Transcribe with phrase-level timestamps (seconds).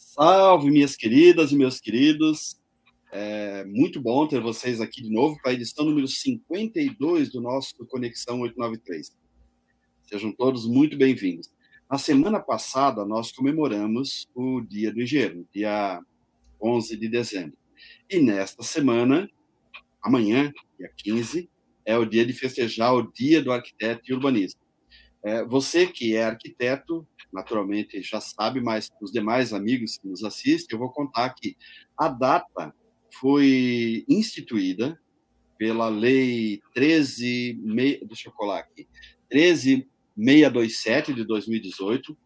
[0.00, 2.56] Salve, minhas queridas e meus queridos.
[3.10, 7.74] É muito bom ter vocês aqui de novo para a edição número 52 do nosso
[7.86, 9.12] Conexão 893.
[10.08, 11.50] Sejam todos muito bem-vindos.
[11.90, 16.00] Na semana passada, nós comemoramos o Dia do Engenheiro, dia
[16.62, 17.58] 11 de dezembro.
[18.08, 19.28] E nesta semana,
[20.00, 21.50] amanhã, dia 15,
[21.84, 24.60] é o dia de festejar o Dia do Arquiteto e Urbanista.
[25.24, 30.74] É, você que é arquiteto, naturalmente já sabe, mas os demais amigos que nos assistem,
[30.74, 31.56] eu vou contar que
[31.96, 32.74] a data
[33.20, 34.98] foi instituída
[35.58, 37.60] pela Lei 13,
[38.06, 38.86] deixa eu colar aqui,
[39.28, 42.16] 13627 de 2018,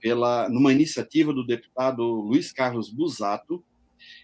[0.00, 3.62] pela, numa iniciativa do deputado Luiz Carlos Busato,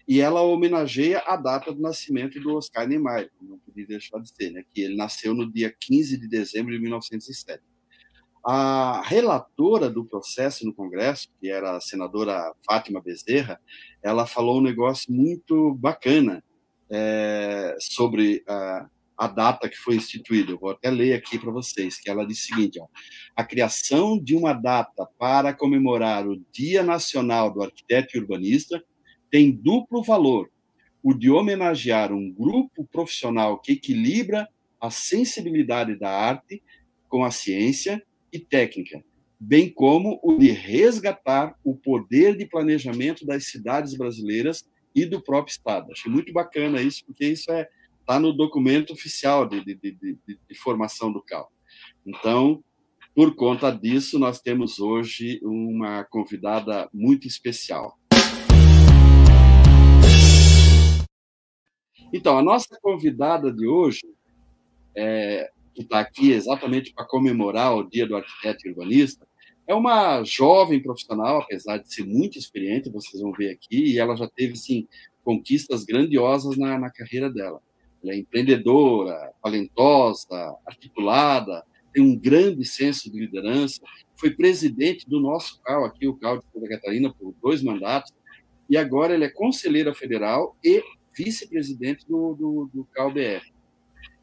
[0.07, 4.49] e ela homenageia a data do nascimento do Oscar Niemeyer, não podia deixar de ser,
[4.51, 7.61] né, que ele nasceu no dia 15 de dezembro de 1907.
[8.49, 13.59] A relatora do processo no Congresso, que era a senadora Fátima Bezerra,
[14.01, 16.41] ela falou um negócio muito bacana
[16.89, 20.53] é, sobre a, a, data que foi instituída.
[20.53, 22.87] Eu vou até ler aqui para vocês, que ela diz o seguinte: ó,
[23.35, 28.81] a criação de uma data para comemorar o Dia Nacional do Arquiteto e Urbanista
[29.29, 30.49] tem duplo valor:
[31.03, 34.47] o de homenagear um grupo profissional que equilibra
[34.79, 36.63] a sensibilidade da arte
[37.09, 39.03] com a ciência e técnica,
[39.39, 45.51] bem como o de resgatar o poder de planejamento das cidades brasileiras e do próprio
[45.51, 45.91] Estado.
[45.91, 47.67] Achei muito bacana isso, porque isso é
[48.07, 51.51] está no documento oficial de, de, de, de, formação do CAL.
[52.05, 52.63] Então,
[53.13, 57.99] por conta disso, nós temos hoje uma convidada muito especial.
[62.13, 64.07] Então, a nossa convidada de hoje
[64.95, 69.27] é, que está aqui exatamente para comemorar o Dia do Arquiteto e Urbanista,
[69.67, 74.15] é uma jovem profissional, apesar de ser muito experiente, vocês vão ver aqui, e ela
[74.15, 74.87] já teve, sim,
[75.23, 77.61] conquistas grandiosas na, na carreira dela.
[78.03, 81.63] Ela é empreendedora, talentosa, articulada,
[81.93, 83.79] tem um grande senso de liderança,
[84.15, 88.11] foi presidente do nosso CAL aqui, o CAL de Santa Catarina, por dois mandatos,
[88.67, 90.83] e agora ele é conselheira federal e
[91.15, 93.56] vice-presidente do, do, do CAL-BR.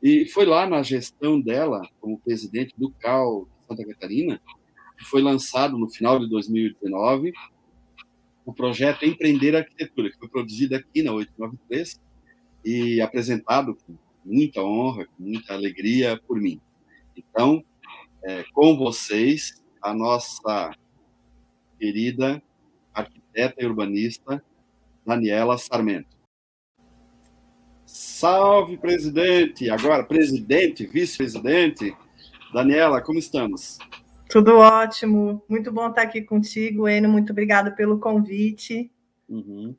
[0.04, 4.38] E foi lá na gestão dela, como presidente do CAL de Santa Catarina,
[4.98, 7.32] que foi lançado no final de 2019
[8.44, 11.98] o projeto Empreender Arquitetura, que foi produzido aqui na 893
[12.62, 16.60] e apresentado com muita honra, com muita alegria por mim.
[17.16, 17.64] Então,
[18.22, 20.76] é, com vocês, a nossa
[21.78, 22.42] querida
[22.92, 24.44] arquiteta e urbanista
[25.06, 26.13] Daniela Sarmento.
[27.86, 29.68] Salve, presidente!
[29.68, 31.94] Agora, presidente, vice-presidente.
[32.52, 33.78] Daniela, como estamos?
[34.28, 35.42] Tudo ótimo.
[35.48, 37.10] Muito bom estar aqui contigo, Enio.
[37.10, 38.90] Muito obrigada pelo convite.
[39.28, 39.74] Uhum.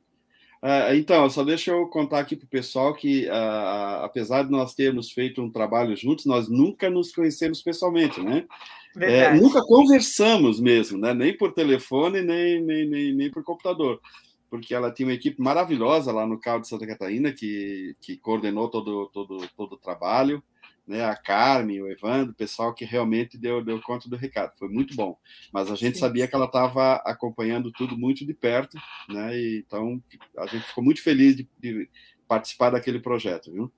[0.62, 4.74] Uh, então, só deixa eu contar aqui para o pessoal que, uh, apesar de nós
[4.74, 8.44] termos feito um trabalho juntos, nós nunca nos conhecemos pessoalmente, né?
[8.98, 11.12] É, nunca conversamos mesmo, né?
[11.12, 14.00] Nem por telefone, nem, nem, nem, nem por computador
[14.48, 18.68] porque ela tinha uma equipe maravilhosa lá no Carro de Santa Catarina, que, que coordenou
[18.68, 20.42] todo, todo, todo o trabalho,
[20.86, 21.04] né?
[21.04, 24.56] a Carmen, o Evandro, o pessoal que realmente deu, deu conta do recado.
[24.58, 25.18] Foi muito bom.
[25.52, 29.36] Mas a gente sabia que ela estava acompanhando tudo muito de perto, né?
[29.36, 30.02] E, então
[30.38, 31.88] a gente ficou muito feliz de, de
[32.28, 33.72] participar daquele projeto, viu?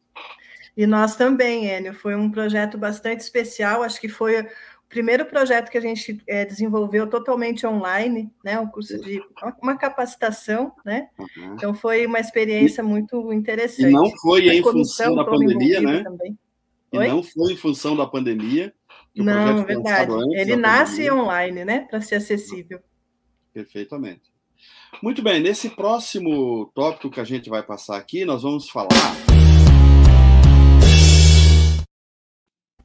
[0.77, 4.47] E nós também, Enio, foi um projeto bastante especial, acho que foi
[4.88, 8.59] primeiro projeto que a gente é, desenvolveu totalmente online, né?
[8.59, 9.22] Um curso de
[9.62, 11.09] uma capacitação, né?
[11.19, 11.54] Uhum.
[11.54, 13.91] Então foi uma experiência muito interessante.
[13.91, 16.03] E não foi em função da pandemia, né?
[16.03, 16.38] Também.
[16.93, 17.09] E Oi?
[17.09, 18.72] não foi em função da pandemia.
[19.15, 20.12] Não, verdade.
[20.34, 21.15] Ele nasce pandemia.
[21.15, 21.81] online, né?
[21.91, 22.81] Para ser acessível.
[23.53, 24.22] Perfeitamente.
[25.03, 28.88] Muito bem, nesse próximo tópico que a gente vai passar aqui, nós vamos falar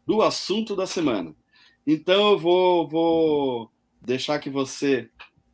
[0.05, 1.33] do assunto da semana.
[1.85, 3.71] Então eu vou, vou
[4.01, 5.09] deixar que você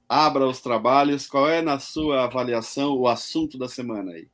[0.08, 1.28] abra os trabalhos.
[1.28, 4.28] Qual é, na sua avaliação, o assunto da semana aí?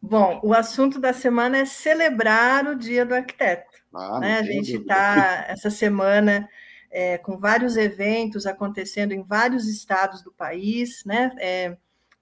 [0.00, 3.78] Bom, o assunto da semana é celebrar o Dia do Arquiteto.
[3.92, 4.38] Ah, né?
[4.38, 6.48] A gente está essa semana
[6.90, 11.32] é, com vários eventos acontecendo em vários estados do país, né?
[11.40, 11.76] É,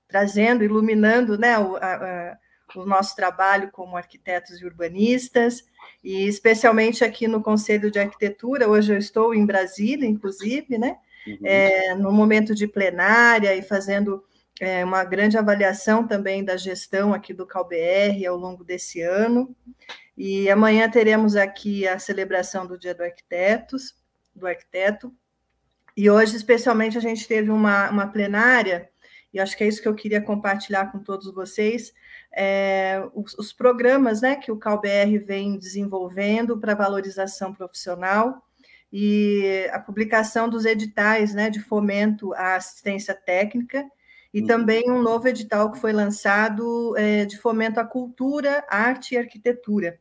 [0.09, 2.39] trazendo, iluminando né, o, a, a,
[2.75, 5.65] o nosso trabalho como arquitetos e urbanistas
[6.03, 10.97] e especialmente aqui no Conselho de Arquitetura, hoje eu estou em Brasília, inclusive, né?
[11.27, 11.39] Uhum.
[11.45, 14.25] É, no momento de plenária e fazendo
[14.61, 19.55] é, uma grande avaliação também da gestão aqui do CalBR ao longo desse ano.
[20.17, 23.95] E amanhã teremos aqui a celebração do Dia do Arquitetos,
[24.35, 25.15] do Arquiteto.
[25.97, 28.91] E hoje, especialmente, a gente teve uma, uma plenária
[29.33, 31.93] e acho que é isso que eu queria compartilhar com todos vocês,
[32.35, 38.43] é, os, os, programas né, que o CalBR vem desenvolvendo para valorização profissional
[38.93, 43.85] e a publicação dos editais né, de fomento à assistência técnica,
[44.35, 44.47] e uhum.
[44.47, 49.99] também um novo edital que foi lançado é, de fomento à cultura, arte e arquitetura.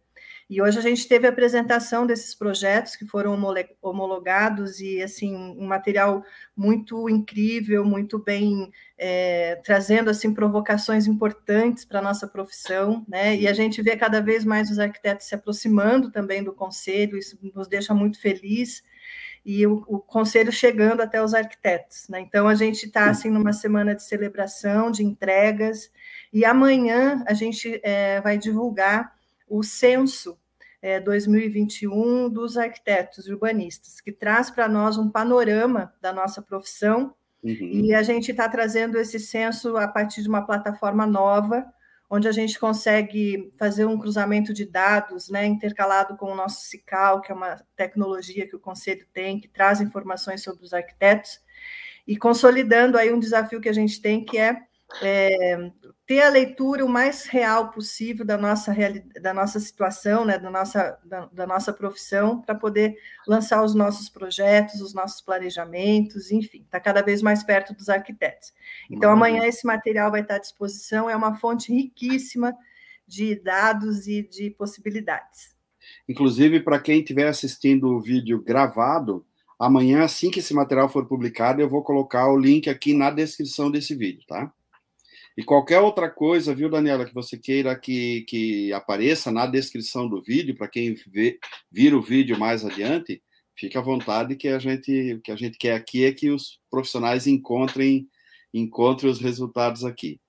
[0.51, 3.39] E hoje a gente teve a apresentação desses projetos que foram
[3.81, 11.99] homologados e assim um material muito incrível, muito bem é, trazendo assim provocações importantes para
[11.99, 13.33] a nossa profissão, né?
[13.37, 17.39] E a gente vê cada vez mais os arquitetos se aproximando também do conselho, isso
[17.55, 18.83] nos deixa muito feliz
[19.45, 22.07] e o, o, conselho chegando até os arquitetos.
[22.09, 22.19] Né?
[22.19, 25.89] Então, a gente está assim, numa semana de celebração, de entregas,
[26.31, 29.11] e amanhã a gente é, vai divulgar
[29.51, 30.39] o censo
[30.81, 37.13] é, 2021 dos arquitetos urbanistas, que traz para nós um panorama da nossa profissão,
[37.43, 37.57] uhum.
[37.59, 41.65] e a gente está trazendo esse censo a partir de uma plataforma nova,
[42.09, 47.21] onde a gente consegue fazer um cruzamento de dados, né, intercalado com o nosso CICAL,
[47.21, 51.39] que é uma tecnologia que o Conselho tem, que traz informações sobre os arquitetos,
[52.07, 54.57] e consolidando aí um desafio que a gente tem, que é
[55.01, 55.71] é,
[56.05, 58.75] ter a leitura o mais real possível da nossa,
[59.21, 62.95] da nossa situação, né, da, nossa, da, da nossa profissão, para poder
[63.27, 68.51] lançar os nossos projetos, os nossos planejamentos, enfim, está cada vez mais perto dos arquitetos.
[68.89, 72.55] Então, amanhã esse material vai estar à disposição, é uma fonte riquíssima
[73.07, 75.55] de dados e de possibilidades.
[76.07, 79.25] Inclusive, para quem estiver assistindo o vídeo gravado,
[79.59, 83.69] amanhã, assim que esse material for publicado, eu vou colocar o link aqui na descrição
[83.69, 84.51] desse vídeo, tá?
[85.37, 90.21] E qualquer outra coisa, viu, Daniela, que você queira que, que apareça na descrição do
[90.21, 91.39] vídeo, para quem vê,
[91.71, 93.21] vira o vídeo mais adiante,
[93.55, 97.27] fique à vontade que a gente que a gente quer aqui é que os profissionais
[97.27, 98.07] encontrem
[98.53, 100.19] encontrem os resultados aqui.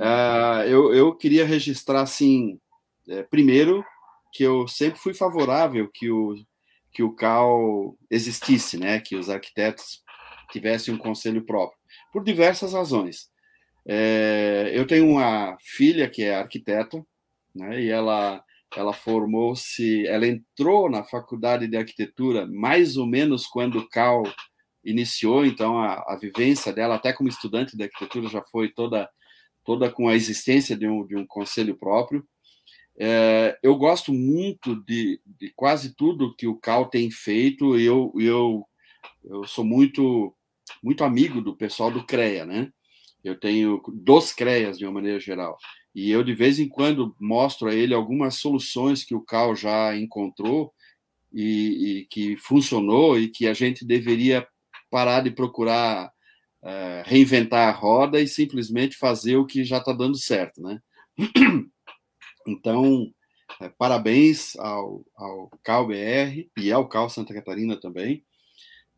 [0.00, 2.58] Uh, eu, eu queria registrar assim,
[3.08, 3.84] é, primeiro
[4.32, 6.34] que eu sempre fui favorável que o
[6.92, 10.00] que o CAL existisse, né, que os arquitetos
[10.52, 11.76] tivessem um conselho próprio,
[12.12, 13.28] por diversas razões.
[13.86, 17.04] É, eu tenho uma filha que é arquiteta,
[17.54, 18.42] né, e ela,
[18.76, 24.24] ela formou-se, ela entrou na faculdade de arquitetura mais ou menos quando o CAL
[24.84, 29.08] iniciou, então a, a vivência dela, até como estudante de arquitetura, já foi toda,
[29.64, 32.26] toda com a existência de um, de um conselho próprio.
[32.96, 38.12] É, eu gosto muito de, de, quase tudo que o Cal tem feito, e eu,
[38.18, 38.64] eu,
[39.24, 40.34] eu sou muito,
[40.82, 42.70] muito amigo do pessoal do CREA, né?
[43.24, 45.56] Eu tenho dos CREAS de uma maneira geral.
[45.94, 49.96] E eu, de vez em quando, mostro a ele algumas soluções que o Cal já
[49.96, 50.72] encontrou
[51.32, 54.46] e, e que funcionou e que a gente deveria
[54.90, 56.12] parar de procurar
[56.62, 60.80] uh, reinventar a roda e simplesmente fazer o que já está dando certo, né?
[62.46, 63.04] Então,
[63.58, 68.22] uh, parabéns ao, ao Cal BR e ao Cal Santa Catarina também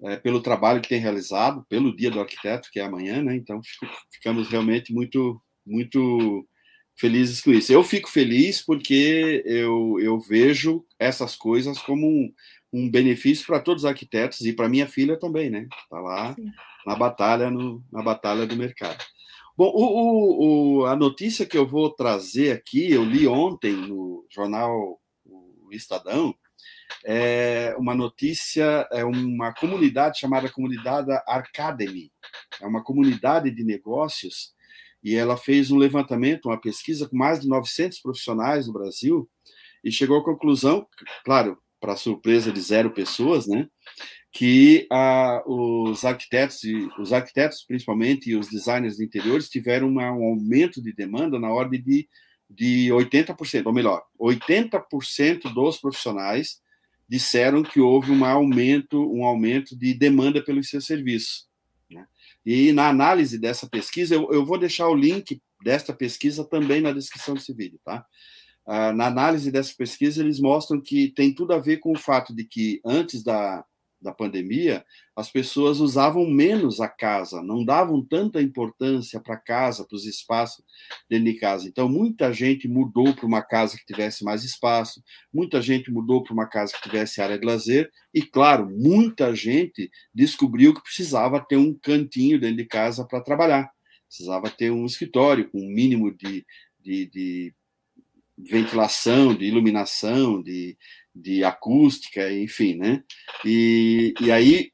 [0.03, 3.35] é, pelo trabalho que tem realizado, pelo Dia do Arquiteto, que é amanhã, né?
[3.35, 3.61] Então,
[4.13, 6.47] ficamos realmente muito, muito
[6.99, 7.73] felizes com isso.
[7.73, 12.33] Eu fico feliz porque eu, eu vejo essas coisas como um,
[12.73, 15.69] um benefício para todos os arquitetos e para minha filha também, né?
[15.83, 16.51] Está lá Sim.
[16.87, 19.03] na batalha, no, na batalha do mercado.
[19.57, 25.01] Bom, o, o, a notícia que eu vou trazer aqui, eu li ontem no jornal
[25.25, 26.35] o Estadão,
[27.05, 32.11] é uma notícia, é uma comunidade chamada Comunidade Arcademy,
[32.61, 34.55] é uma comunidade de negócios,
[35.03, 39.29] e ela fez um levantamento, uma pesquisa com mais de 900 profissionais no Brasil,
[39.85, 40.87] e chegou à conclusão,
[41.25, 43.69] claro, para surpresa de zero pessoas, né,
[44.33, 50.11] que ah, os arquitetos, e, os arquitetos principalmente, e os designers de interiores tiveram uma,
[50.11, 52.09] um aumento de demanda na ordem de,
[52.51, 56.61] de 80%, ou melhor, 80% dos profissionais
[57.09, 61.47] disseram que houve um aumento, um aumento de demanda pelos seus serviços.
[61.91, 62.07] Né?
[62.45, 66.93] E na análise dessa pesquisa, eu, eu, vou deixar o link desta pesquisa também na
[66.93, 68.05] descrição desse vídeo, tá?
[68.67, 72.35] Ah, na análise dessa pesquisa, eles mostram que tem tudo a ver com o fato
[72.35, 73.65] de que antes da,
[74.07, 74.85] da pandemia,
[75.15, 80.07] as pessoas usavam menos a casa, não davam tanta importância para a casa, para os
[80.07, 80.65] espaços
[81.11, 81.69] dentro de casa.
[81.69, 86.33] Então, muita gente mudou para uma casa que tivesse mais espaço, muita gente mudou para
[86.33, 91.57] uma casa que tivesse área de lazer, e, claro, muita gente descobriu que precisava ter
[91.57, 93.69] um cantinho dentro de casa para trabalhar,
[94.09, 96.47] precisava ter um escritório com um mínimo de,
[96.81, 97.55] de, de
[98.37, 100.77] ventilação, de iluminação, de,
[101.15, 103.03] de acústica, enfim, né?
[103.45, 104.71] E, e aí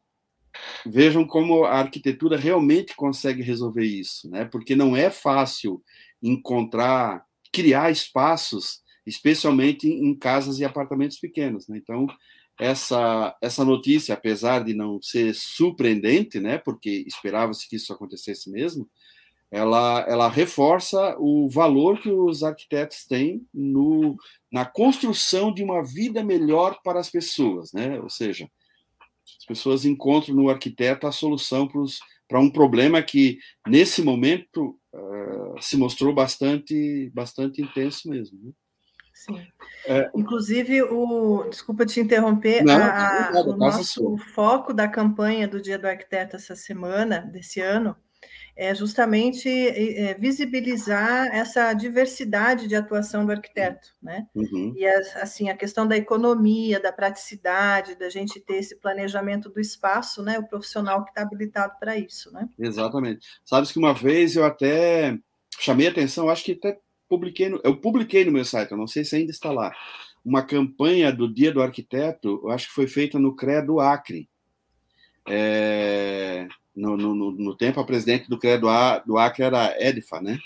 [0.84, 4.44] vejam como a arquitetura realmente consegue resolver isso, né?
[4.44, 5.82] Porque não é fácil
[6.22, 11.68] encontrar, criar espaços, especialmente em casas e apartamentos pequenos.
[11.68, 11.78] Né?
[11.78, 12.06] Então,
[12.58, 16.58] essa essa notícia, apesar de não ser surpreendente, né?
[16.58, 18.88] Porque esperava-se que isso acontecesse mesmo,
[19.52, 24.16] ela, ela reforça o valor que os arquitetos têm no,
[24.50, 28.00] na construção de uma vida melhor para as pessoas, né?
[28.00, 28.48] Ou seja,
[29.38, 31.68] as pessoas encontram no arquiteto a solução
[32.26, 38.38] para um problema que, nesse momento, uh, se mostrou bastante, bastante intenso mesmo.
[38.42, 38.52] Né?
[39.12, 39.46] Sim.
[39.84, 45.60] É, Inclusive, o, desculpa te interromper, não, a, a, o nosso foco da campanha do
[45.60, 47.94] Dia do Arquiteto essa semana, desse ano,
[48.54, 54.26] é justamente é, visibilizar essa diversidade de atuação do arquiteto, né?
[54.34, 54.74] Uhum.
[54.76, 60.22] E assim a questão da economia, da praticidade, da gente ter esse planejamento do espaço,
[60.22, 60.38] né?
[60.38, 62.48] O profissional que está habilitado para isso, né?
[62.58, 63.26] Exatamente.
[63.44, 65.18] Sabes que uma vez eu até
[65.58, 66.78] chamei atenção, acho que até
[67.08, 69.72] publiquei, no, eu publiquei no meu site, eu não sei se ainda está lá,
[70.24, 74.28] uma campanha do Dia do Arquiteto, eu acho que foi feita no CREA do Acre.
[75.28, 80.38] É, no, no, no, tempo, a presidente do CREA do, Acre era Edfa, né?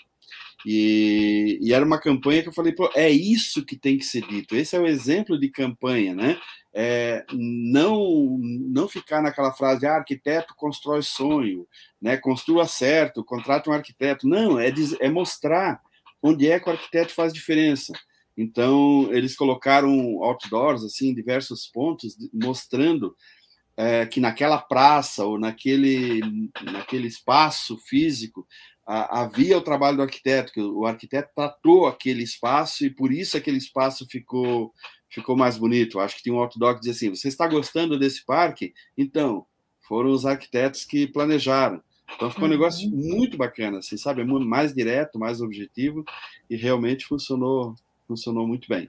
[0.64, 4.26] E, e, era uma campanha que eu falei, pô, é isso que tem que ser
[4.26, 4.56] dito.
[4.56, 6.40] Esse é o exemplo de campanha, né?
[6.74, 11.66] É, não não ficar naquela frase, ah, arquiteto constrói sonho,
[12.02, 12.16] né?
[12.16, 14.26] Construa certo, contrata um arquiteto.
[14.28, 15.80] Não, é, é mostrar
[16.22, 17.92] onde é que o arquiteto faz diferença.
[18.36, 23.16] Então, eles colocaram outdoors, assim, em diversos pontos, mostrando
[23.76, 26.20] é, que naquela praça ou naquele,
[26.62, 28.46] naquele espaço físico
[28.86, 33.36] a, havia o trabalho do arquiteto, que o arquiteto tratou aquele espaço e por isso
[33.36, 34.72] aquele espaço ficou,
[35.10, 35.98] ficou mais bonito.
[35.98, 38.72] Acho que tinha um outdoor que dizia assim: você está gostando desse parque?
[38.96, 39.44] Então,
[39.82, 41.82] foram os arquitetos que planejaram.
[42.14, 42.96] Então ficou um negócio uhum.
[42.96, 44.24] muito bacana, assim, sabe?
[44.24, 46.04] Mais direto, mais objetivo
[46.48, 47.74] e realmente funcionou,
[48.06, 48.88] funcionou muito bem.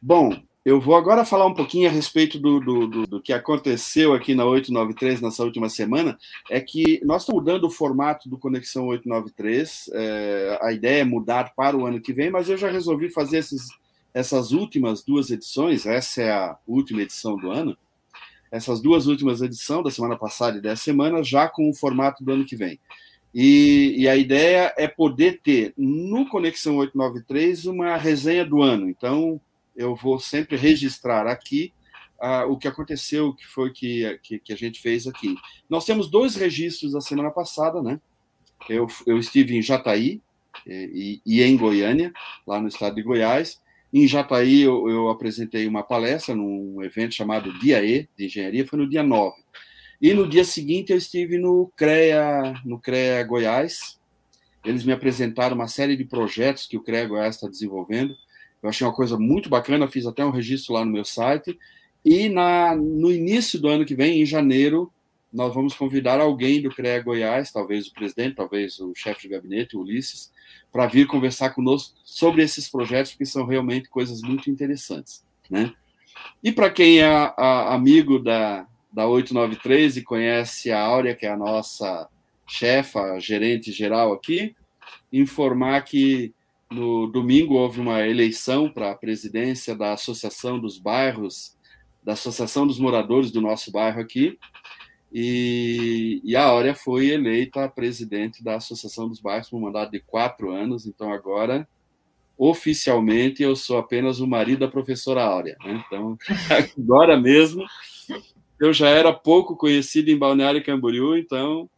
[0.00, 0.30] Bom,
[0.64, 4.34] eu vou agora falar um pouquinho a respeito do, do, do, do, que aconteceu aqui
[4.34, 6.16] na 893 nessa última semana.
[6.50, 9.90] É que nós estamos mudando o formato do Conexão 893.
[9.92, 13.38] É, a ideia é mudar para o ano que vem, mas eu já resolvi fazer
[13.38, 13.68] esses,
[14.14, 15.84] essas últimas duas edições.
[15.84, 17.76] Essa é a última edição do ano.
[18.50, 22.32] Essas duas últimas edições, da semana passada e dessa semana, já com o formato do
[22.32, 22.80] ano que vem.
[23.34, 28.88] E, e, a ideia é poder ter no Conexão 893 uma resenha do ano.
[28.88, 29.40] Então,
[29.76, 31.72] eu vou sempre registrar aqui
[32.20, 35.36] uh, o que aconteceu, que foi que, que, que, a gente fez aqui.
[35.68, 38.00] Nós temos dois registros da semana passada, né?
[38.68, 40.20] Eu, eu estive em Jataí
[40.66, 42.12] e, e, em Goiânia,
[42.46, 43.60] lá no estado de Goiás.
[43.92, 48.78] Em Jataí, eu, eu apresentei uma palestra num evento chamado Dia E, de Engenharia, foi
[48.78, 49.36] no dia 9.
[50.00, 54.00] E no dia seguinte, eu estive no CREA, no CREA Goiás.
[54.64, 58.16] Eles me apresentaram uma série de projetos que o CREA Goiás está desenvolvendo
[58.64, 61.58] eu achei uma coisa muito bacana, fiz até um registro lá no meu site.
[62.02, 64.90] E na, no início do ano que vem, em janeiro,
[65.30, 69.76] nós vamos convidar alguém do CREA Goiás, talvez o presidente, talvez o chefe de gabinete,
[69.76, 70.32] o Ulisses,
[70.72, 75.22] para vir conversar conosco sobre esses projetos, que são realmente coisas muito interessantes.
[75.50, 75.70] Né?
[76.42, 81.26] E para quem é a, a, amigo da, da 893 e conhece a Áurea, que
[81.26, 82.08] é a nossa
[82.46, 84.56] chefa, gerente geral aqui,
[85.12, 86.32] informar que
[86.74, 91.56] no domingo houve uma eleição para a presidência da Associação dos Bairros,
[92.02, 94.38] da Associação dos Moradores do nosso bairro aqui,
[95.12, 100.00] e, e a Áurea foi eleita presidente da Associação dos Bairros por um mandato de
[100.00, 101.68] quatro anos, então agora,
[102.36, 105.56] oficialmente, eu sou apenas o marido da professora Áurea.
[105.64, 105.84] Né?
[105.86, 106.18] Então,
[106.76, 107.64] agora mesmo,
[108.60, 111.70] eu já era pouco conhecido em Balneário Camboriú, então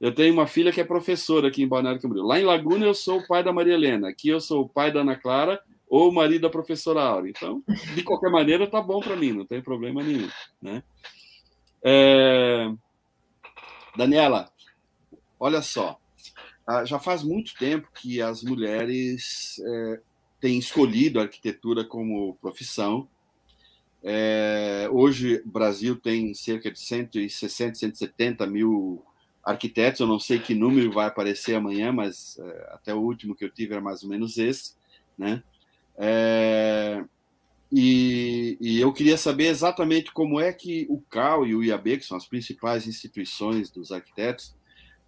[0.00, 2.24] eu tenho uma filha que é professora aqui em Balneário Camboriú.
[2.24, 4.08] Lá em Laguna eu sou o pai da Maria Helena.
[4.08, 7.28] Aqui eu sou o pai da Ana Clara ou o marido da professora Aura.
[7.28, 7.62] Então,
[7.94, 10.28] de qualquer maneira, tá bom para mim, não tem problema nenhum,
[10.60, 10.82] né?
[11.82, 12.70] É...
[13.96, 14.50] Daniela,
[15.40, 15.98] olha só,
[16.66, 20.00] ah, já faz muito tempo que as mulheres é,
[20.38, 23.08] têm escolhido a arquitetura como profissão.
[24.04, 29.02] É, hoje, o Brasil tem cerca de 160, 170 mil
[29.48, 33.44] arquitetos, eu não sei que número vai aparecer amanhã, mas é, até o último que
[33.44, 34.74] eu tive era mais ou menos esse,
[35.16, 35.42] né?
[35.96, 37.02] É,
[37.72, 42.04] e, e, eu queria saber exatamente como é que o CAL e o IAB, que
[42.04, 44.54] são as principais instituições dos arquitetos,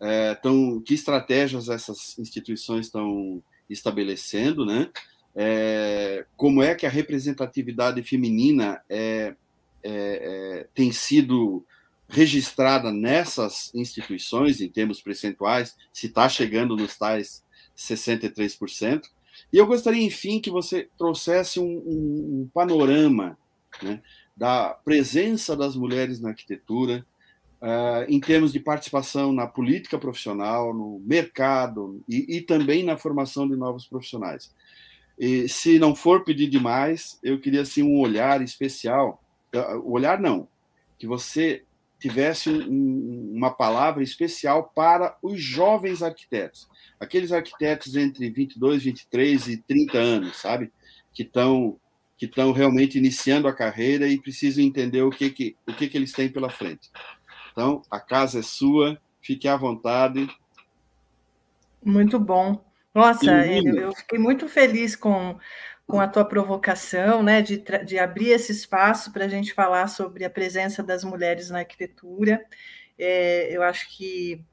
[0.01, 4.91] é, tão, que estratégias essas instituições estão estabelecendo, né?
[5.37, 9.35] É, como é que a representatividade feminina é,
[9.83, 11.65] é, é tem sido
[12.11, 17.45] registrada nessas instituições, em termos percentuais, se está chegando nos tais
[17.77, 19.03] 63%.
[19.53, 23.39] E eu gostaria, enfim, que você trouxesse um, um, um panorama
[23.83, 24.03] né,
[24.37, 27.07] da presença das mulheres na arquitetura,
[27.63, 33.49] uh, em termos de participação na política profissional, no mercado e, e também na formação
[33.49, 34.53] de novos profissionais.
[35.19, 39.23] E, se não for pedir demais, eu queria assim, um olhar especial,
[39.55, 40.49] uh, olhar não,
[40.99, 41.63] que você
[42.01, 49.57] tivesse um, uma palavra especial para os jovens arquitetos, aqueles arquitetos entre 22, 23 e
[49.59, 50.73] 30 anos, sabe?
[51.13, 51.79] Que estão
[52.17, 55.97] que estão realmente iniciando a carreira e precisam entender o que que o que que
[55.97, 56.91] eles têm pela frente.
[57.53, 60.29] Então, a casa é sua, fique à vontade.
[61.83, 62.63] Muito bom.
[62.95, 65.39] Nossa, eu, eu fiquei muito feliz com
[65.91, 70.25] com a tua provocação, né, de, de abrir esse espaço para a gente falar sobre
[70.25, 72.45] a presença das mulheres na arquitetura.
[72.99, 74.45] É, eu acho que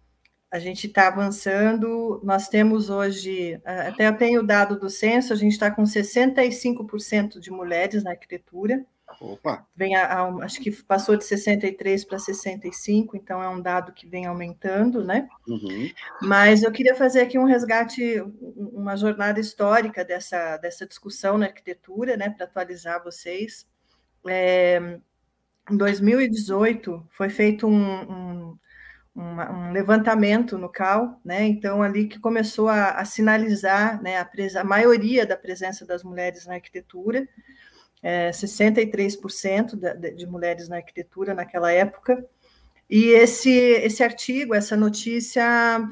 [0.50, 2.20] a gente está avançando.
[2.24, 7.39] Nós temos hoje, até eu tenho o dado do censo, a gente está com 65%
[7.39, 8.86] de mulheres na arquitetura.
[9.20, 9.66] Opa!
[9.76, 14.08] Vem a, a, acho que passou de 63 para 65, então é um dado que
[14.08, 15.28] vem aumentando, né?
[15.48, 15.90] Uhum.
[16.22, 18.24] Mas eu queria fazer aqui um resgate,
[18.56, 23.68] uma jornada histórica dessa, dessa discussão na arquitetura, né, para atualizar vocês.
[24.28, 25.00] É,
[25.72, 28.58] em 2018 foi feito um, um,
[29.16, 31.44] um, levantamento no CAL, né?
[31.44, 36.46] Então ali que começou a, a sinalizar, né, a, a maioria da presença das mulheres
[36.46, 37.28] na arquitetura
[38.08, 42.26] é, 63% de, de mulheres na arquitetura naquela época.
[42.90, 45.44] E esse, esse artigo, essa notícia,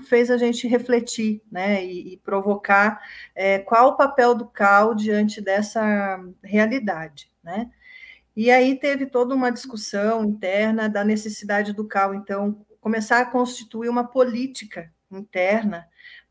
[0.08, 3.02] fez a gente refletir né, e, e provocar
[3.36, 7.30] é, qual o papel do CAL diante dessa realidade.
[7.44, 7.70] Né?
[8.34, 13.90] E aí teve toda uma discussão interna da necessidade do CAL, então, começar a constituir
[13.90, 15.86] uma política interna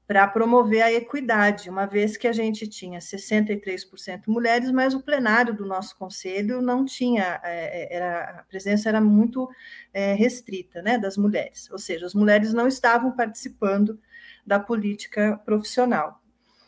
[0.07, 5.55] para promover a equidade, uma vez que a gente tinha 63% mulheres, mas o plenário
[5.55, 9.49] do nosso conselho não tinha, é, é, era, a presença era muito
[9.95, 13.99] é, restrita né, das mulheres, ou seja, as mulheres não estavam participando
[14.47, 16.21] da política profissional.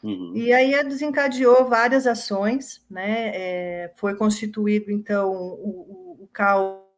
[0.02, 0.32] Uhum.
[0.34, 3.32] E aí desencadeou várias ações, né?
[3.34, 6.88] É, foi constituído, então, o, o, o CAL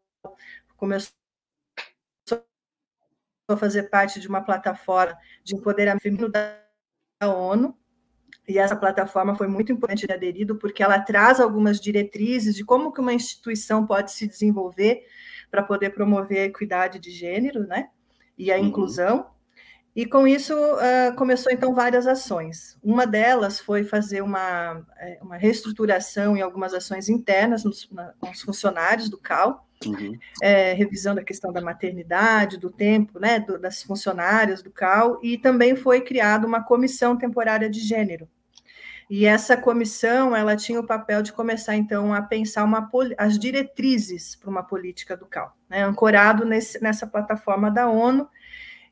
[0.76, 1.17] começou
[3.52, 6.58] a fazer parte de uma plataforma de empoderamento feminino da
[7.22, 7.76] ONU,
[8.48, 12.92] e essa plataforma foi muito importante de aderido, porque ela traz algumas diretrizes de como
[12.92, 15.02] que uma instituição pode se desenvolver
[15.50, 17.90] para poder promover a equidade de gênero, né?
[18.38, 18.64] E a uhum.
[18.64, 19.30] inclusão.
[19.94, 22.78] E com isso uh, começou então várias ações.
[22.82, 28.30] Uma delas foi fazer uma, é, uma reestruturação em algumas ações internas nos, na, com
[28.30, 30.18] os funcionários do CAL, Uhum.
[30.42, 35.38] É, revisão da questão da maternidade, do tempo, né, do, das funcionárias do CAL, e
[35.38, 38.28] também foi criada uma comissão temporária de gênero.
[39.08, 44.36] E essa comissão, ela tinha o papel de começar, então, a pensar uma, as diretrizes
[44.36, 48.28] para uma política do CAL, né, ancorado nesse, nessa plataforma da ONU,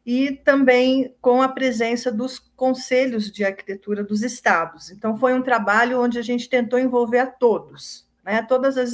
[0.06, 4.90] e também com a presença dos conselhos de arquitetura dos estados.
[4.90, 8.92] Então, foi um trabalho onde a gente tentou envolver a todos, né, todas as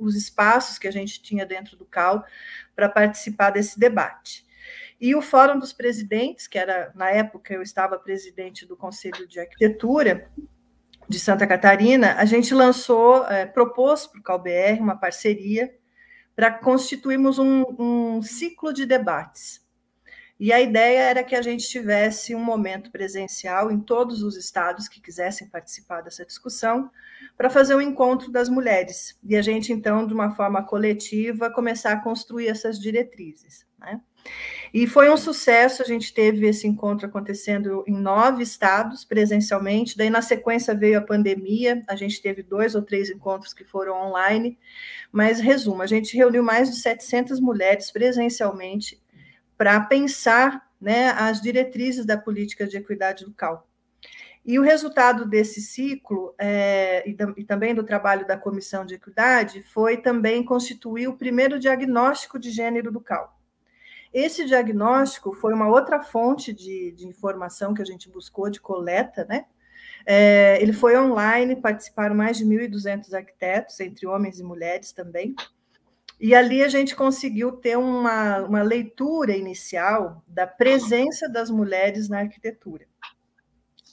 [0.00, 2.24] os espaços que a gente tinha dentro do CAL
[2.74, 4.46] para participar desse debate.
[5.00, 9.38] E o Fórum dos Presidentes, que era, na época, eu estava presidente do Conselho de
[9.38, 10.28] Arquitetura
[11.08, 15.74] de Santa Catarina, a gente lançou, é, propôs para o CalBR uma parceria
[16.36, 19.66] para constituirmos um, um ciclo de debates.
[20.38, 24.86] E a ideia era que a gente tivesse um momento presencial em todos os estados
[24.86, 26.90] que quisessem participar dessa discussão,
[27.36, 29.18] para fazer um encontro das mulheres.
[29.24, 33.66] E a gente, então, de uma forma coletiva, começar a construir essas diretrizes.
[33.78, 34.00] Né?
[34.72, 40.10] E foi um sucesso, a gente teve esse encontro acontecendo em nove estados presencialmente, daí
[40.10, 44.58] na sequência veio a pandemia, a gente teve dois ou três encontros que foram online,
[45.10, 49.00] mas resumo, a gente reuniu mais de 700 mulheres presencialmente
[49.58, 53.68] para pensar né, as diretrizes da política de equidade local.
[54.46, 59.62] E o resultado desse ciclo, é, e, e, também do trabalho da Comissão de Equidade,
[59.62, 63.36] foi também constituir o primeiro diagnóstico de gênero do CAL.
[64.14, 69.26] Esse diagnóstico foi uma outra fonte de, de informação que a gente buscou, de coleta,
[69.28, 69.44] né?
[70.06, 75.34] É, ele foi online, participaram mais de 1.200 arquitetos, entre homens e mulheres também.
[76.20, 82.20] E ali a gente conseguiu ter uma, uma leitura inicial da presença das mulheres na
[82.20, 82.86] arquitetura.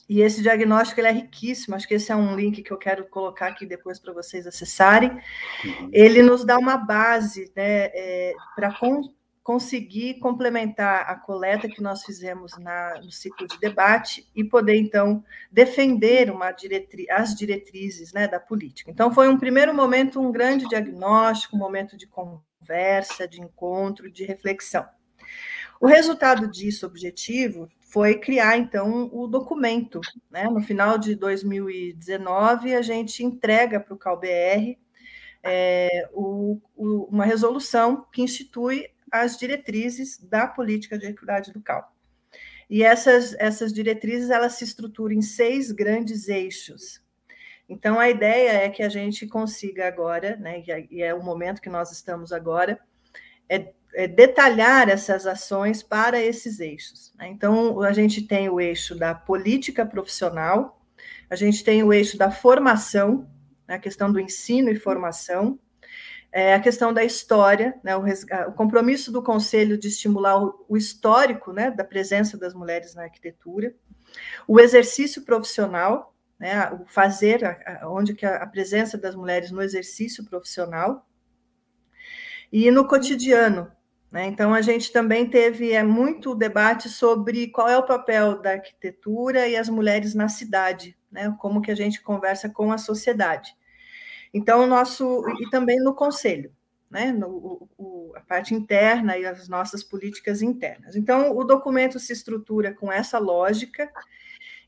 [0.08, 3.06] E esse diagnóstico ele é riquíssimo, acho que esse é um link que eu quero
[3.08, 5.10] colocar aqui depois para vocês acessarem.
[5.64, 5.90] Uhum.
[5.92, 8.70] Ele nos dá uma base né, é, para
[9.46, 15.22] conseguir complementar a coleta que nós fizemos na, no ciclo de debate e poder, então,
[15.52, 18.90] defender uma diretri as diretrizes né, da política.
[18.90, 24.24] Então, foi um primeiro momento, um grande diagnóstico, um momento de conversa, de encontro, de
[24.24, 24.84] reflexão.
[25.80, 30.00] O resultado disso, objetivo, foi criar, então, o documento.
[30.28, 30.48] Né?
[30.48, 34.76] No final de 2019, a gente entrega para o CalBR
[35.40, 41.94] é, o, o, uma resolução que institui as diretrizes da política de equidade do CAL.
[42.68, 47.00] E essas, essas diretrizes elas se estruturam em seis grandes eixos.
[47.68, 51.68] Então, a ideia é que a gente consiga agora, né, e é o momento que
[51.68, 52.78] nós estamos agora,
[53.48, 57.12] é, é detalhar essas ações para esses eixos.
[57.16, 57.28] Né?
[57.28, 60.80] Então, a gente tem o eixo da política profissional,
[61.28, 63.28] a gente tem o eixo da formação,
[63.66, 65.58] né, a questão do ensino e formação,
[66.38, 70.76] é a questão da história, né, o, o, compromisso do Conselho de estimular o, o
[70.76, 73.74] histórico né, da presença das mulheres na arquitetura,
[74.46, 79.50] o exercício profissional, né, o fazer, a, a, onde que a, a, presença das mulheres
[79.50, 81.08] no exercício profissional,
[82.52, 83.72] e no cotidiano.
[84.12, 88.50] Né, então, a gente também teve é, muito debate sobre qual é o papel da
[88.52, 93.55] arquitetura e as mulheres na cidade, né, como que a gente conversa com a sociedade.
[94.36, 95.24] Então, o nosso.
[95.40, 96.52] E também no conselho,
[96.90, 97.10] né?
[97.10, 100.94] No, o, a parte interna e as nossas políticas internas.
[100.94, 103.90] Então, o documento se estrutura com essa lógica.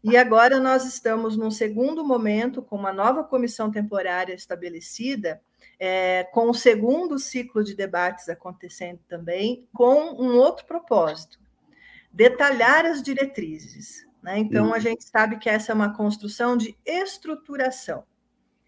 [0.03, 5.39] E agora nós estamos num segundo momento, com uma nova comissão temporária estabelecida,
[5.79, 11.39] é, com o segundo ciclo de debates acontecendo também, com um outro propósito:
[12.11, 14.07] detalhar as diretrizes.
[14.23, 14.39] Né?
[14.39, 18.03] Então, a gente sabe que essa é uma construção de estruturação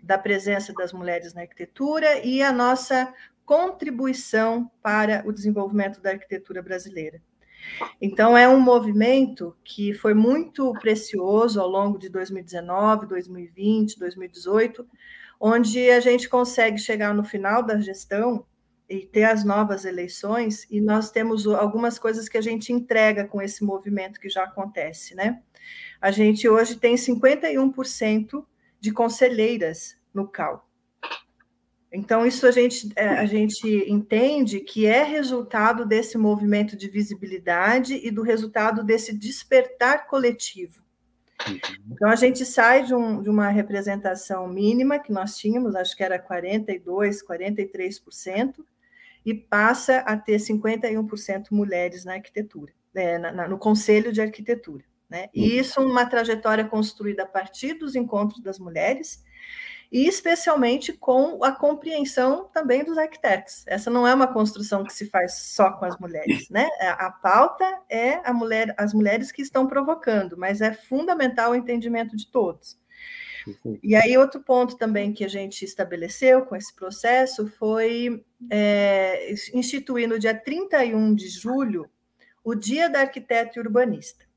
[0.03, 3.13] da presença das mulheres na arquitetura e a nossa
[3.45, 7.21] contribuição para o desenvolvimento da arquitetura brasileira.
[8.01, 14.87] Então, é um movimento que foi muito precioso ao longo de 2019, 2020, 2018,
[15.39, 18.47] onde a gente consegue chegar no final da gestão
[18.89, 23.41] e ter as novas eleições, e nós temos algumas coisas que a gente entrega com
[23.41, 25.41] esse movimento que já acontece, né?
[26.01, 28.45] A gente hoje tem 51%
[28.81, 30.69] de conselheiras no CAL.
[31.93, 37.95] Então, isso a gente, é, a gente entende que é resultado desse movimento de visibilidade
[37.95, 40.83] e do resultado desse despertar coletivo.
[41.49, 41.59] Uhum.
[41.91, 46.05] Então, a gente sai de, um, de uma representação mínima que nós tínhamos, acho que
[46.05, 46.83] era 42%,
[47.29, 48.55] 43%,
[49.27, 54.85] e passa a ter 51% mulheres na arquitetura, é, na, na, no Conselho de Arquitetura.
[55.11, 55.29] Né?
[55.35, 55.61] E uhum.
[55.61, 59.25] isso é uma trajetória construída a partir dos encontros das mulheres,
[59.91, 63.65] e especialmente com a compreensão também dos arquitetos.
[63.67, 66.69] Essa não é uma construção que se faz só com as mulheres, né?
[66.81, 72.17] A pauta é a mulher, as mulheres que estão provocando, mas é fundamental o entendimento
[72.17, 72.79] de todos.
[73.83, 80.09] E aí, outro ponto também que a gente estabeleceu com esse processo foi é, instituir
[80.09, 81.91] no dia 31 de julho
[82.45, 84.30] o Dia da Arquiteto e Urbanista.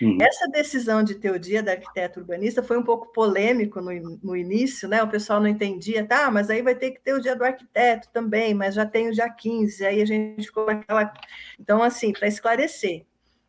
[0.00, 0.18] Uhum.
[0.20, 3.90] Essa decisão de ter o dia da arquiteto urbanista foi um pouco polêmico no,
[4.22, 5.02] no início, né?
[5.02, 8.08] O pessoal não entendia, tá, mas aí vai ter que ter o dia do arquiteto
[8.12, 11.12] também, mas já tem o dia 15, aí a gente ficou naquela.
[11.58, 13.04] Então, assim, para esclarecer,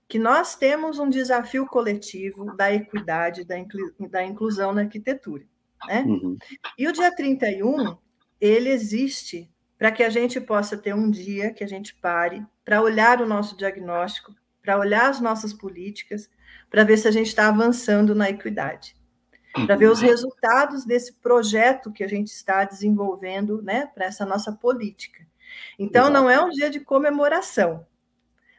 [0.10, 3.94] que nós temos um desafio coletivo da equidade, da, inclu...
[4.10, 5.46] da inclusão na arquitetura.
[5.88, 6.04] Né?
[6.06, 6.38] Uhum.
[6.78, 7.96] E o dia 31,
[8.40, 12.82] ele existe para que a gente possa ter um dia que a gente pare para
[12.82, 16.30] olhar o nosso diagnóstico, para olhar as nossas políticas,
[16.72, 18.96] para ver se a gente está avançando na equidade,
[19.68, 20.08] para ver os uhum.
[20.08, 25.28] resultados desse projeto que a gente está desenvolvendo, né, para essa nossa política.
[25.78, 27.86] Então, não é um dia de comemoração.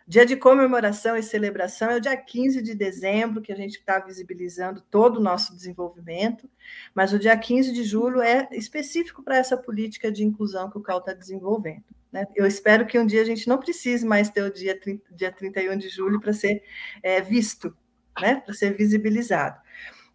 [0.06, 3.98] Dia de comemoração e celebração é o dia 15 de dezembro, que a gente está
[3.98, 6.50] visibilizando todo o nosso desenvolvimento,
[6.94, 10.82] mas o dia 15 de julho é específico para essa política de inclusão que o
[10.82, 11.84] CAL está desenvolvendo.
[12.12, 12.26] Né?
[12.34, 15.32] Eu espero que um dia a gente não precise mais ter o dia, 30, dia
[15.32, 16.62] 31 de julho para ser
[17.02, 17.74] é, visto,
[18.20, 19.60] né, para ser visibilizado.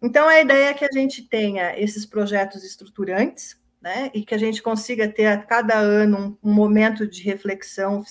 [0.00, 4.38] Então, a ideia é que a gente tenha esses projetos estruturantes, né, e que a
[4.38, 8.04] gente consiga ter a cada ano um, um momento de reflexão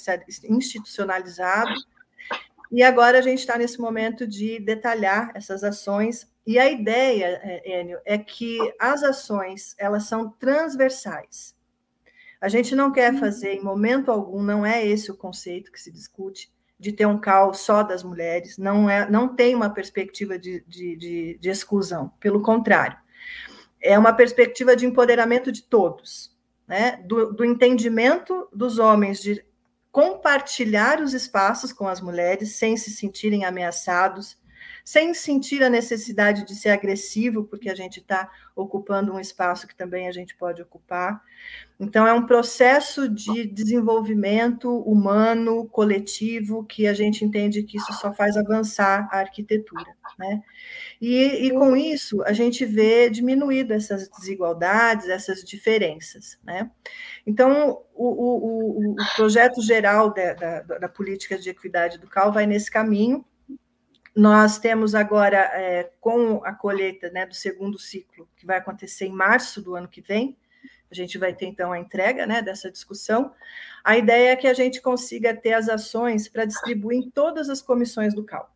[0.49, 1.73] institucionalizado.
[2.71, 6.27] E agora a gente está nesse momento de detalhar essas ações.
[6.45, 11.55] E a ideia, é, Enio, é que as ações elas são transversais.
[12.39, 15.91] A gente não quer fazer, em momento algum, não é esse o conceito que se
[15.91, 20.63] discute, de ter um caos só das mulheres, não, é, não tem uma perspectiva de,
[20.67, 22.97] de, de, de exclusão, pelo contrário,
[23.81, 26.35] é uma perspectiva de empoderamento de todos,
[26.67, 26.97] né?
[27.05, 29.43] do, do entendimento dos homens de
[29.91, 34.37] compartilhar os espaços com as mulheres sem se sentirem ameaçados,
[34.87, 39.75] sem sentir a necessidade de ser agressivo, porque a gente está ocupando um espaço que
[39.75, 41.21] também a gente pode ocupar.
[41.77, 48.13] Então, é um processo de desenvolvimento humano, coletivo, que a gente entende que isso só
[48.13, 49.93] faz avançar a arquitetura.
[50.17, 50.41] Né?
[51.01, 56.39] E, e com isso, a gente vê diminuído essas desigualdades, essas diferenças.
[56.45, 56.71] Né?
[57.25, 62.47] Então, o, o, o projeto geral da, da, da política de equidade do CAL vai
[62.47, 63.25] nesse caminho,
[64.17, 69.11] nós temos agora, é, com a colheita né, do segundo ciclo, que vai acontecer em
[69.11, 70.35] março do ano que vem,
[70.89, 73.31] a gente vai ter então a entrega né, dessa discussão.
[73.83, 77.61] A ideia é que a gente consiga ter as ações para distribuir em todas as
[77.61, 78.51] comissões do CAL.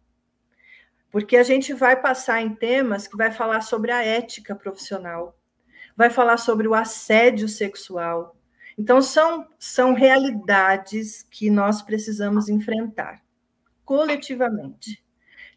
[1.12, 5.38] Porque a gente vai passar em temas que vai falar sobre a ética profissional,
[5.96, 8.36] vai falar sobre o assédio sexual.
[8.76, 13.22] Então, são, são realidades que nós precisamos enfrentar
[13.86, 15.04] coletivamente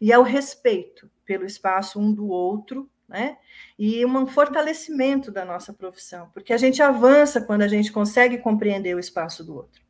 [0.05, 3.39] e é o respeito pelo espaço um do outro, né?
[3.77, 8.95] E um fortalecimento da nossa profissão, porque a gente avança quando a gente consegue compreender
[8.95, 9.81] o espaço do outro.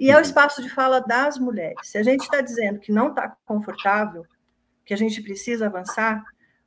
[0.00, 0.22] E é o uhum.
[0.22, 1.86] espaço de fala das mulheres.
[1.86, 4.26] Se a gente está dizendo que não está confortável,
[4.84, 6.24] que a gente precisa avançar,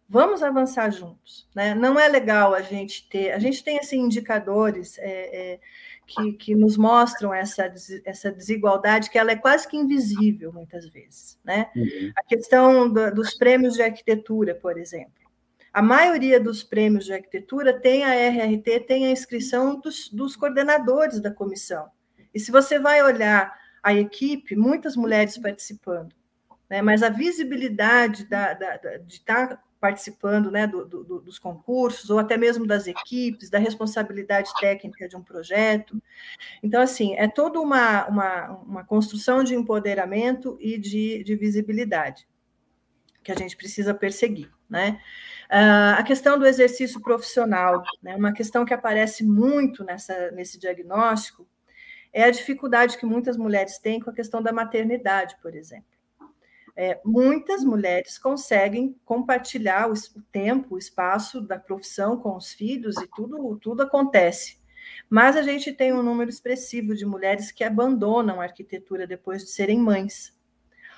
[0.08, 1.50] vamos avançar juntos.
[1.54, 1.76] Né?
[1.76, 3.34] Não é legal a gente ter.
[3.34, 4.98] A gente tem assim, indicadores.
[5.00, 5.60] É, é,
[6.06, 7.72] que, que nos mostram essa,
[8.06, 11.40] essa desigualdade, que ela é quase que invisível, muitas vezes.
[11.44, 11.70] Né?
[11.76, 12.12] Uhum.
[12.16, 15.26] A questão do, dos prêmios de arquitetura, por exemplo.
[15.74, 21.20] A maioria dos prêmios de arquitetura tem a RRT, tem a inscrição dos, dos coordenadores
[21.20, 21.90] da comissão.
[22.34, 26.16] E se você vai olhar a equipe, muitas mulheres participando,
[26.70, 26.82] né?
[26.82, 32.18] mas a visibilidade da, da, da, de estar participando né, do, do, dos concursos, ou
[32.18, 36.02] até mesmo das equipes, da responsabilidade técnica de um projeto.
[36.64, 42.28] Então, assim, é toda uma, uma, uma construção de empoderamento e de, de visibilidade
[43.24, 44.50] que a gente precisa perseguir.
[44.68, 45.00] Né?
[45.52, 51.48] Uh, a questão do exercício profissional, né, uma questão que aparece muito nessa, nesse diagnóstico,
[52.12, 55.95] é a dificuldade que muitas mulheres têm com a questão da maternidade, por exemplo
[56.76, 62.98] é, muitas mulheres conseguem compartilhar o, o tempo, o espaço da profissão com os filhos
[62.98, 64.58] e tudo, tudo acontece.
[65.10, 69.52] Mas a gente tem um número expressivo de mulheres que abandonam a arquitetura depois de
[69.52, 70.36] serem mães,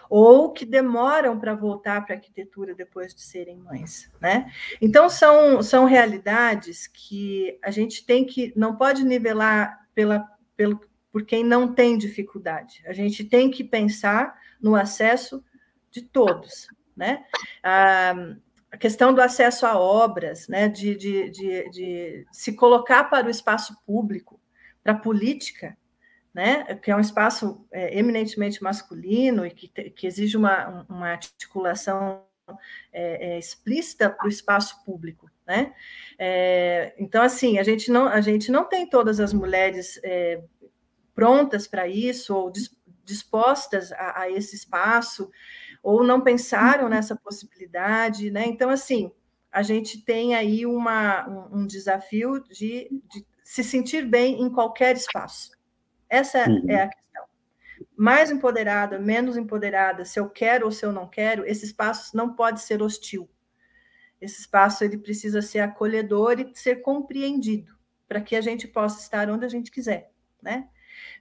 [0.10, 4.52] ou que demoram para voltar para a arquitetura depois de serem mães, né?
[4.82, 10.80] Então são, são realidades que a gente tem que não pode nivelar pela, pelo,
[11.12, 12.82] por quem não tem dificuldade.
[12.88, 15.44] A gente tem que pensar no acesso
[15.98, 17.26] de todos, né?
[18.72, 20.68] A questão do acesso a obras, né?
[20.68, 24.40] De, de, de, de se colocar para o espaço público,
[24.84, 25.76] para a política,
[26.34, 26.76] né?
[26.76, 32.24] Que é um espaço é, eminentemente masculino e que, que exige uma, uma articulação
[32.94, 35.74] é, é, explícita para o espaço público, né?
[36.20, 40.42] É, então, assim, a gente não a gente não tem todas as mulheres é,
[41.16, 42.52] prontas para isso ou
[43.04, 45.32] dispostas a, a esse espaço
[45.82, 46.90] ou não pensaram uhum.
[46.90, 48.46] nessa possibilidade, né?
[48.46, 49.12] Então, assim,
[49.52, 54.96] a gente tem aí uma, um, um desafio de, de, se sentir bem em qualquer
[54.96, 55.52] espaço.
[56.10, 56.70] Essa uhum.
[56.70, 57.24] é a questão.
[57.96, 62.36] Mais empoderada, menos empoderada, se eu quero ou se eu não quero, esse espaço não
[62.36, 63.30] pode ser hostil.
[64.20, 69.30] Esse espaço ele precisa ser acolhedor e ser compreendido para que a gente possa estar
[69.30, 70.12] onde a gente quiser,
[70.42, 70.68] né?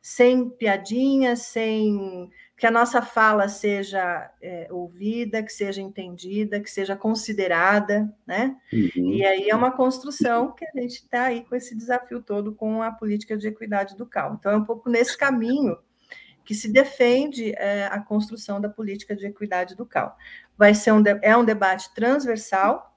[0.01, 6.97] Sem piadinhas, sem que a nossa fala seja é, ouvida, que seja entendida, que seja
[6.97, 8.57] considerada, né?
[8.73, 9.13] Uhum.
[9.13, 12.83] E aí é uma construção que a gente está aí com esse desafio todo com
[12.83, 14.37] a política de equidade do CAL.
[14.39, 15.77] Então é um pouco nesse caminho
[16.47, 20.17] que se defende é, a construção da política de equidade do CAL.
[20.57, 22.96] Vai ser um é um debate transversal,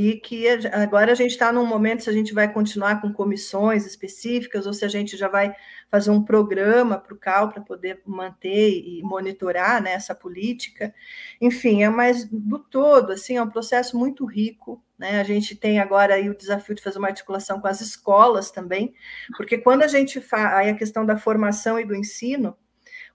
[0.00, 3.84] e que agora a gente está num momento se a gente vai continuar com comissões
[3.84, 5.52] específicas ou se a gente já vai
[5.90, 10.94] fazer um programa para o CAL para poder manter e monitorar né, essa política.
[11.40, 14.80] Enfim, é mais do todo, assim, é um processo muito rico.
[14.96, 15.20] Né?
[15.20, 18.94] A gente tem agora aí o desafio de fazer uma articulação com as escolas também,
[19.36, 22.56] porque quando a gente faz aí a questão da formação e do ensino,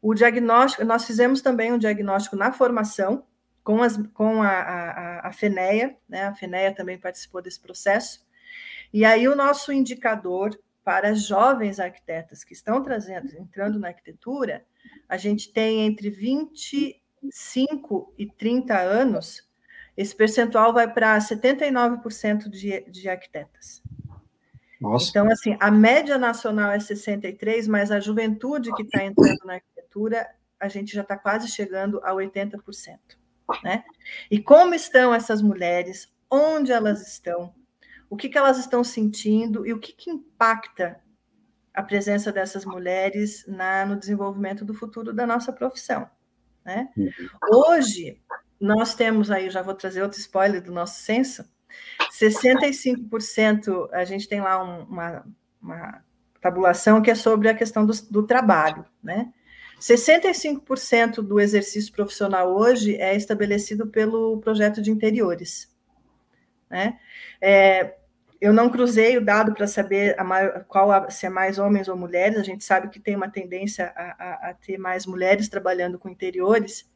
[0.02, 3.24] o diagnóstico, nós fizemos também um diagnóstico na formação,
[3.64, 6.26] com, as, com a, a, a FENEA, né?
[6.26, 8.26] a FENEA também participou desse processo,
[8.92, 14.66] e aí o nosso indicador para jovens arquitetas que estão trazendo, entrando na arquitetura,
[15.08, 19.48] a gente tem entre 25 e 30 anos,
[19.96, 23.82] esse percentual vai para 79% de, de arquitetas.
[24.82, 25.10] Nossa.
[25.10, 30.28] Então, assim, a média nacional é 63, mas a juventude que está entrando na arquitetura,
[30.60, 33.00] a gente já está quase chegando a 80%.
[33.64, 33.84] Né?
[34.30, 36.12] E como estão essas mulheres?
[36.30, 37.54] Onde elas estão?
[38.10, 41.02] O que, que elas estão sentindo e o que, que impacta
[41.74, 46.08] a presença dessas mulheres na, no desenvolvimento do futuro da nossa profissão.
[46.64, 46.88] Né?
[46.96, 47.10] Uhum.
[47.52, 48.22] Hoje,
[48.60, 51.44] nós temos aí, já vou trazer outro spoiler do nosso censo,
[52.12, 55.26] 65%, a gente tem lá um, uma,
[55.60, 56.04] uma,
[56.40, 59.34] tabulação que é sobre a questão do, do trabalho, né?
[59.84, 65.70] 65% do exercício profissional hoje é estabelecido pelo projeto de interiores.
[66.70, 66.98] Né?
[67.42, 67.96] É,
[68.40, 72.38] eu não cruzei o dado para saber maior, qual se é mais homens ou mulheres.
[72.40, 76.08] A gente sabe que tem uma tendência a, a, a ter mais mulheres trabalhando com
[76.08, 76.90] interiores,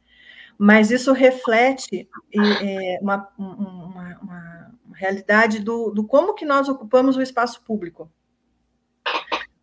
[0.58, 7.22] mas isso reflete é, uma, uma, uma, realidade do, do como que nós ocupamos o
[7.22, 8.10] espaço público.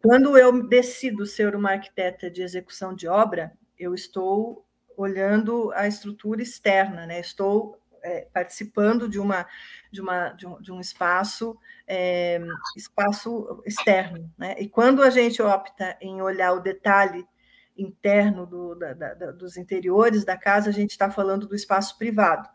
[0.04, 4.62] Quando eu decido ser uma arquiteta de execução de obra, eu estou
[4.98, 7.20] olhando a estrutura externa, né?
[7.20, 9.46] Estou é, participando de uma
[9.90, 12.38] de, uma, de, um, de um espaço é,
[12.76, 14.30] espaço externo.
[14.36, 14.54] Né?
[14.58, 17.26] E quando a gente opta em olhar o detalhe
[17.74, 22.46] interno do, da, da, dos interiores da casa, a gente está falando do espaço privado.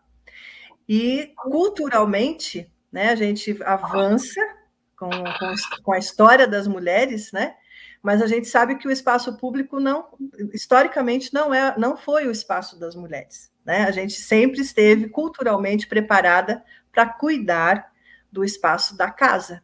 [0.88, 4.40] E culturalmente, né, a gente avança
[5.00, 7.56] com, com, com, a história das mulheres, né?
[8.04, 10.08] Mas a gente sabe que o espaço público não,
[10.54, 13.52] historicamente, não é, não foi o espaço das mulheres.
[13.66, 13.84] Né?
[13.84, 17.92] A gente sempre esteve culturalmente preparada para cuidar
[18.32, 19.62] do espaço da casa,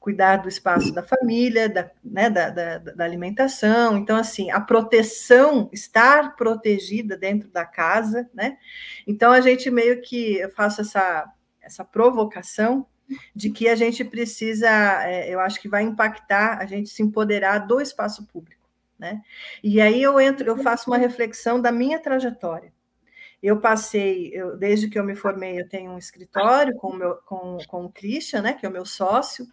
[0.00, 3.96] cuidar do espaço da família, da, né, da, da, da, alimentação.
[3.96, 8.56] Então, assim, a proteção, estar protegida dentro da casa, né?
[9.06, 12.86] Então, a gente meio que, eu faço essa, essa provocação
[13.34, 14.68] de que a gente precisa,
[15.04, 18.68] é, eu acho que vai impactar a gente se empoderar do espaço público,
[18.98, 19.22] né?
[19.62, 22.72] E aí eu entro, eu faço uma reflexão da minha trajetória.
[23.42, 27.14] Eu passei, eu, desde que eu me formei, eu tenho um escritório com o, meu,
[27.24, 29.46] com, com o Christian, né, que é o meu sócio,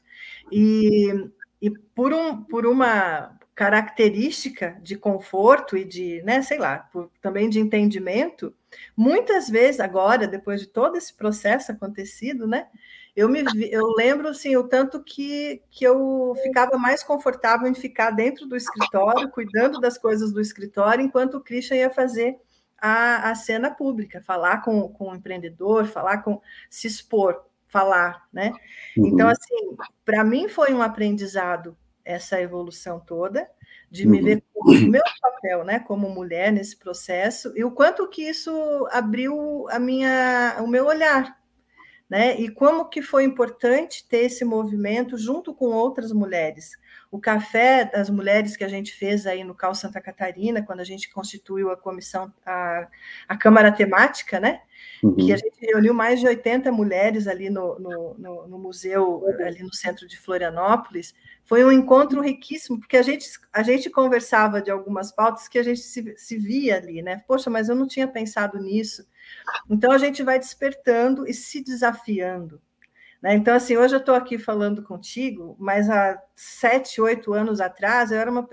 [0.51, 1.13] e,
[1.61, 7.49] e por, um, por uma característica de conforto e de, né, sei lá, por, também
[7.49, 8.53] de entendimento,
[8.97, 12.67] muitas vezes agora, depois de todo esse processo acontecido, né,
[13.15, 18.11] eu me eu lembro assim o tanto que, que eu ficava mais confortável em ficar
[18.11, 22.37] dentro do escritório, cuidando das coisas do escritório, enquanto o Christian ia fazer
[22.77, 28.51] a, a cena pública, falar com, com o empreendedor, falar com, se expor, falar, né?
[28.97, 29.07] Uhum.
[29.07, 33.49] Então, assim, para mim foi um aprendizado essa evolução toda,
[33.89, 34.25] de me uhum.
[34.25, 38.51] ver como o meu papel, né, como mulher nesse processo, e o quanto que isso
[38.91, 41.37] abriu a minha, o meu olhar,
[42.09, 42.39] né?
[42.39, 46.77] E como que foi importante ter esse movimento junto com outras mulheres,
[47.11, 50.83] o café das mulheres que a gente fez aí no Cal Santa Catarina, quando a
[50.83, 52.87] gente constituiu a comissão, a,
[53.27, 54.61] a Câmara Temática, né?
[55.01, 55.15] Uhum.
[55.15, 59.63] Que a gente reuniu mais de 80 mulheres ali no, no, no, no, museu, ali
[59.63, 61.13] no centro de Florianópolis.
[61.43, 65.63] Foi um encontro riquíssimo, porque a gente, a gente conversava de algumas pautas que a
[65.63, 67.23] gente se, se via ali, né?
[67.27, 69.05] Poxa, mas eu não tinha pensado nisso.
[69.69, 72.61] Então a gente vai despertando e se desafiando.
[73.21, 73.33] Né?
[73.33, 78.19] Então, assim, hoje eu estou aqui falando contigo, mas há sete, oito anos atrás eu
[78.19, 78.47] era uma.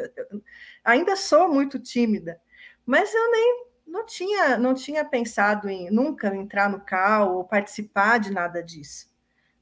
[0.84, 2.40] Ainda sou muito tímida,
[2.86, 8.18] mas eu nem não tinha, não tinha pensado em nunca entrar no CAL ou participar
[8.18, 9.12] de nada disso.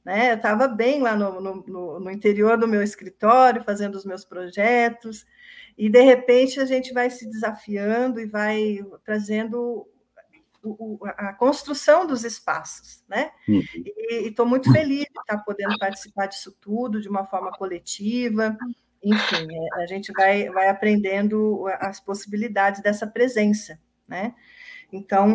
[0.04, 0.30] Né?
[0.30, 5.26] Eu estava bem lá no, no, no interior do meu escritório, fazendo os meus projetos,
[5.76, 9.88] e de repente a gente vai se desafiando e vai trazendo
[10.62, 13.30] o, a construção dos espaços, né?
[13.48, 13.62] Uhum.
[13.74, 18.56] E estou muito feliz de estar podendo participar disso tudo de uma forma coletiva.
[19.02, 24.34] Enfim, é, a gente vai, vai aprendendo as possibilidades dessa presença, né?
[24.92, 25.34] Então,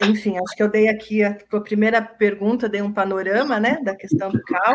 [0.00, 3.94] enfim, acho que eu dei aqui a, a primeira pergunta, dei um panorama, né, da
[3.94, 4.74] questão do CAL.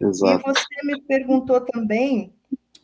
[0.00, 0.40] Exato.
[0.40, 2.34] E você me perguntou também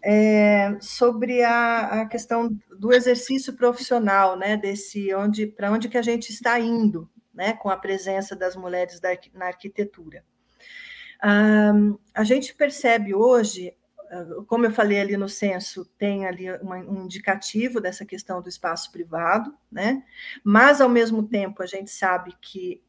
[0.02, 6.02] é, sobre a, a, questão do exercício profissional, né, desse onde para onde que a
[6.02, 10.24] gente está indo, né, com a presença das mulheres da, na arquitetura.
[11.22, 13.74] Um, a gente percebe hoje,
[14.10, 18.48] ah, como eu falei ali no censo, tem ali uma, um indicativo dessa questão do
[18.48, 20.02] espaço privado, né,
[20.42, 22.82] mas ao mesmo tempo a gente sabe que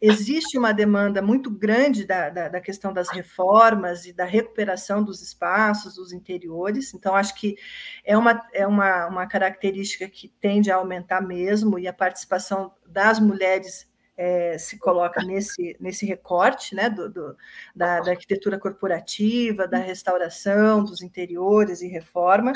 [0.00, 5.22] existe uma demanda muito grande da, da, da, questão das reformas e da recuperação dos
[5.22, 7.56] espaços, dos interiores, então acho que
[8.04, 13.18] é uma, é uma, uma característica que tende a aumentar mesmo, e a participação das
[13.18, 17.36] mulheres é, se coloca nesse, nesse recorte né, do, do
[17.74, 22.52] da, da, arquitetura corporativa, da restauração, dos interiores e reforma.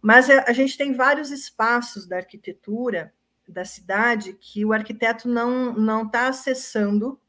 [0.00, 3.12] Mas a, a gente tem vários espaços da arquitetura
[3.50, 7.20] da cidade que o arquiteto não não está acessando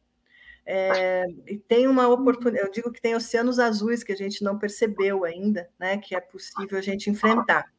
[0.66, 4.60] é, e tem uma oportunidade, eu digo que tem oceanos azuis que a gente não
[4.60, 7.72] percebeu ainda, né, que é possível a gente enfrentar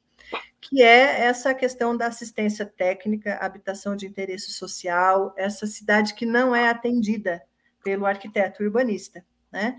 [0.62, 6.55] que é essa questão da assistência técnica, habitação de interesse social, essa cidade que não
[6.55, 7.43] é atendida
[7.82, 9.24] pelo arquiteto urbanista.
[9.51, 9.76] Né?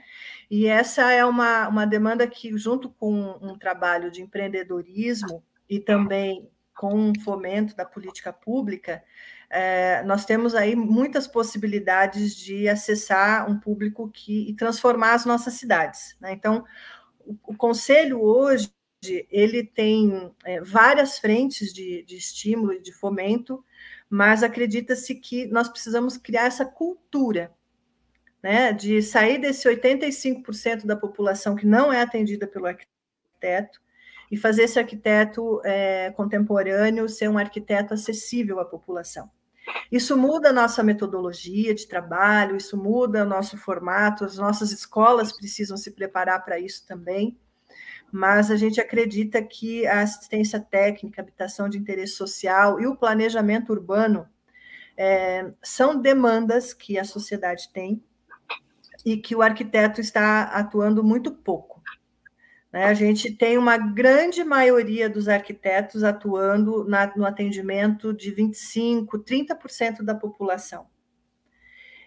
[0.51, 6.49] E essa é uma, uma demanda que, junto com um trabalho de empreendedorismo e também
[6.75, 9.03] com um fomento da política pública,
[9.49, 15.53] é, nós temos aí muitas possibilidades de acessar um público que, e transformar as nossas
[15.53, 16.15] cidades.
[16.19, 16.33] Né?
[16.33, 16.65] Então,
[17.19, 18.73] o, o Conselho hoje
[19.29, 23.63] ele tem é, várias frentes de, de estímulo e de fomento,
[24.09, 27.53] mas acredita-se que nós precisamos criar essa cultura,
[28.41, 33.82] né, de sair desse 85% da população que não é atendida pelo arquiteto
[34.33, 39.29] e fazer esse arquiteto é, contemporâneo ser um arquiteto acessível à população.
[39.91, 45.31] Isso muda a nossa metodologia de trabalho, isso muda o nosso formato, as nossas escolas
[45.31, 47.37] precisam se preparar para isso também
[48.13, 53.73] mas a gente acredita que a assistência técnica, habitação de interesse social e o planejamento
[53.73, 54.29] urbano
[54.95, 58.03] é, são demandas que a sociedade tem
[59.03, 61.81] e que o arquiteto está atuando muito pouco.
[62.73, 62.85] Né?
[62.85, 70.01] A gente tem uma grande maioria dos arquitetos atuando na, no atendimento de 25%, 30%
[70.01, 70.87] da população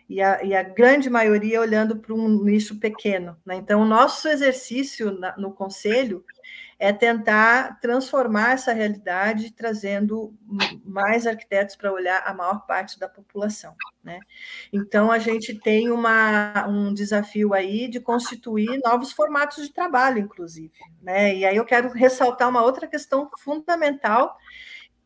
[0.09, 3.37] e a, e a grande maioria olhando para um nicho pequeno.
[3.45, 3.57] Né?
[3.57, 6.25] Então, o nosso exercício na, no conselho
[6.79, 10.35] é tentar transformar essa realidade, trazendo
[10.85, 13.75] mais arquitetos para olhar a maior parte da população.
[14.05, 14.21] Né?
[14.73, 20.73] Então, a gente tem uma, um desafio aí de constituir novos formatos de trabalho, inclusive.
[21.01, 21.37] Né?
[21.37, 24.37] E aí eu quero ressaltar uma outra questão fundamental,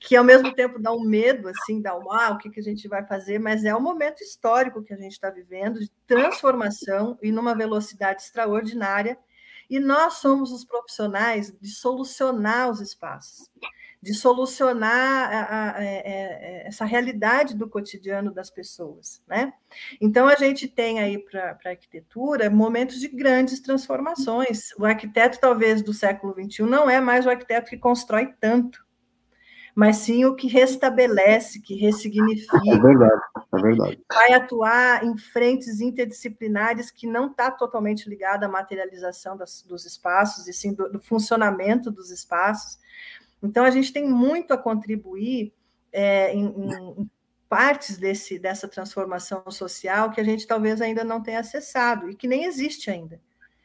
[0.01, 2.62] que ao mesmo tempo dá um medo, assim, dá um, ah, o que, que a
[2.62, 7.18] gente vai fazer, mas é um momento histórico que a gente está vivendo, de transformação
[7.23, 9.16] e numa velocidade extraordinária,
[9.71, 13.49] e nós somos os profissionais de solucionar os espaços,
[14.03, 19.53] de solucionar a, a, a, é, é, essa realidade do cotidiano das pessoas, né?
[20.01, 24.73] Então, a gente tem aí para a arquitetura momentos de grandes transformações.
[24.77, 28.85] O arquiteto, talvez, do século XXI não é mais o arquiteto que constrói tanto,
[29.75, 32.61] mas sim o que restabelece, que ressignifica.
[32.66, 34.01] É verdade, é verdade.
[34.12, 40.49] Vai atuar em frentes interdisciplinares que não está totalmente ligada à materialização das, dos espaços,
[40.49, 42.79] e sim do, do, funcionamento dos espaços.
[43.43, 45.53] Então, a gente tem muito a contribuir
[45.93, 47.11] é, em, em
[47.49, 52.29] partes desse, dessa transformação social que a gente talvez ainda não tenha acessado e que
[52.29, 53.21] nem existe ainda,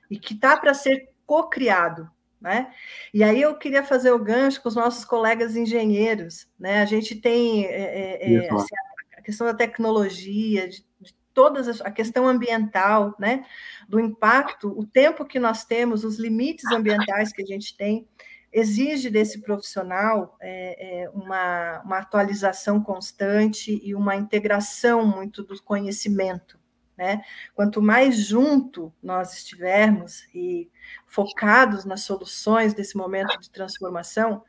[0.09, 2.09] e que está para ser co-criado
[2.45, 2.71] né?
[3.11, 6.47] E aí eu queria fazer o gancho com os nossos colegas engenheiros.
[6.59, 6.79] Né?
[6.79, 8.75] A gente tem é, é, é assim,
[9.17, 13.43] a questão da tecnologia, de, de todas a questão ambiental, né?
[13.89, 18.07] do impacto, o tempo que nós temos, os limites ambientais que a gente tem,
[18.53, 26.59] exige desse profissional é, é, uma, uma atualização constante e uma integração muito do conhecimento.
[26.97, 27.21] Né?
[27.53, 30.69] Quanto mais junto nós estivermos e
[31.05, 34.43] focados nas soluções desse momento de transformação,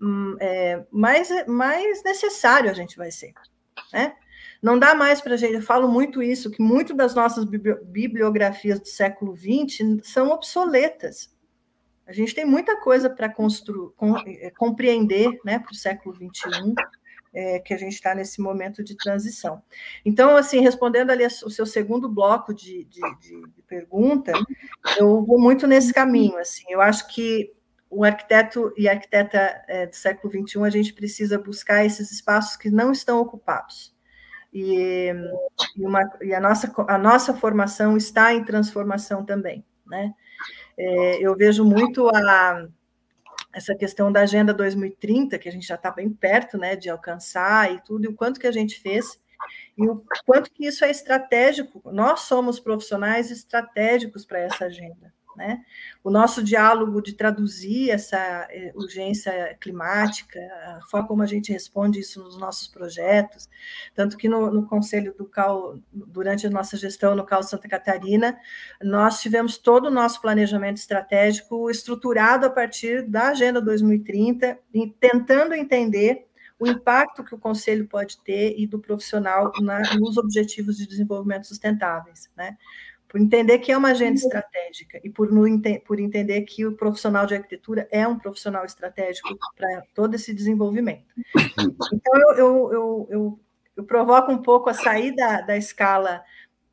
[0.00, 3.34] hum, é, mais, mais necessário a gente vai ser.
[3.92, 4.14] Né?
[4.62, 8.80] Não dá mais para a gente, eu falo muito isso, que muito das nossas bibliografias
[8.80, 11.32] do século XX são obsoletas.
[12.06, 13.26] A gente tem muita coisa para
[14.26, 16.74] é, compreender né, para o século XXI,
[17.32, 19.62] é, que a gente está nesse momento de transição.
[20.04, 24.32] Então, assim, respondendo ali o seu segundo bloco de, de, de, pergunta,
[24.98, 26.36] eu vou muito nesse caminho.
[26.36, 27.52] Assim, eu acho que
[27.88, 32.70] o arquiteto e arquiteta é, do século XXI, a gente precisa buscar esses espaços que
[32.70, 33.94] não estão ocupados.
[34.52, 35.10] E,
[35.76, 39.64] e, uma, e a, nossa, a nossa formação está em transformação também.
[39.86, 40.12] Né?
[40.78, 42.66] É, eu vejo muito a
[43.52, 47.72] essa questão da Agenda 2030, que a gente já está bem perto né, de alcançar
[47.72, 49.20] e tudo, e o quanto que a gente fez,
[49.76, 51.82] e o quanto que isso é estratégico.
[51.92, 55.12] Nós somos profissionais estratégicos para essa agenda.
[55.36, 55.62] Né?
[56.04, 58.18] O nosso diálogo de traduzir essa
[58.50, 60.38] eh, urgência climática,
[60.76, 63.48] a forma como a gente responde isso nos nossos projetos,
[63.94, 68.38] tanto que no, no Conselho do CAL, durante a nossa gestão no CAL Santa Catarina,
[68.82, 74.58] nós tivemos todo o nosso planejamento estratégico estruturado a partir da Agenda 2030,
[75.00, 76.26] tentando entender
[76.62, 81.48] o impacto que o conselho pode ter e do profissional na, nos objetivos de desenvolvimento
[81.48, 82.56] sustentáveis, né?
[83.12, 85.44] Por entender que é uma agenda estratégica e por, no,
[85.84, 91.04] por entender que o profissional de arquitetura é um profissional estratégico para todo esse desenvolvimento.
[91.92, 93.40] Então, eu, eu, eu, eu,
[93.76, 96.24] eu provoco um pouco a sair da, da escala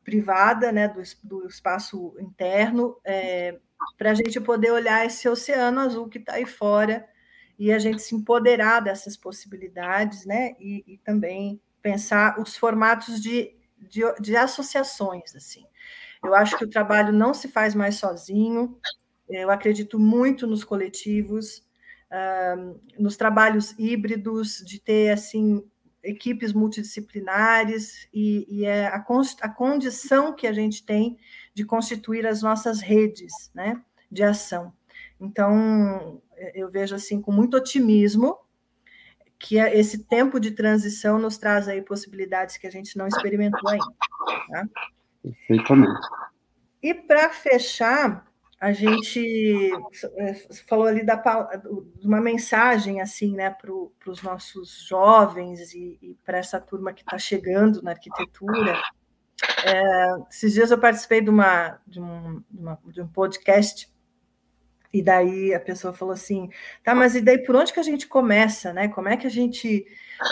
[0.02, 3.60] privada, né, do, do espaço interno, é,
[3.98, 7.06] para a gente poder olhar esse oceano azul que está aí fora
[7.58, 10.56] e a gente se empoderar dessas possibilidades, né?
[10.58, 15.66] E, e também pensar os formatos de, de, de, associações, assim.
[16.24, 18.78] Eu acho que o trabalho não se faz mais sozinho,
[19.30, 21.64] eu acredito muito nos coletivos,
[22.98, 25.64] nos trabalhos híbridos, de ter, assim,
[26.04, 29.04] equipes multidisciplinares, e, e é a,
[29.42, 31.18] a condição que a gente tem
[31.54, 34.74] de constituir as nossas redes, né, de ação.
[35.20, 36.22] Então,
[36.56, 38.38] eu vejo assim com muito otimismo
[39.38, 43.86] que esse tempo de transição nos traz aí possibilidades que a gente não experimentou ainda.
[44.50, 44.68] Tá?
[45.22, 46.08] Perfeitamente.
[46.82, 48.26] E para fechar,
[48.60, 49.72] a gente
[50.18, 50.34] é,
[50.68, 51.16] falou ali da,
[51.96, 53.72] de uma mensagem assim, né, para
[54.12, 58.82] os nossos jovens e, e para essa turma que está chegando na arquitetura.
[59.66, 63.90] É, esses dias eu participei de, uma, de, um, de, uma, de um podcast
[64.92, 66.50] e daí a pessoa falou assim,
[66.84, 68.88] tá, mas e daí por onde que a gente começa, né?
[68.88, 69.86] Como é que a gente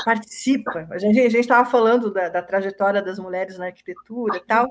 [0.03, 0.87] participa?
[0.91, 4.67] A gente estava falando da, da, trajetória das mulheres na arquitetura e tal.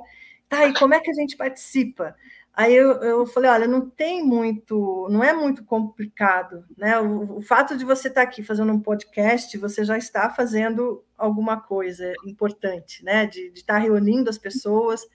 [0.49, 2.15] Tá, e como é que a gente participa?
[2.53, 6.99] Aí eu, eu falei, olha, não tem muito, não é muito complicado, né?
[6.99, 11.05] O, o fato de você estar tá aqui fazendo um podcast, você já está fazendo
[11.19, 13.27] alguma coisa importante, né?
[13.27, 15.07] De, de estar tá reunindo as pessoas,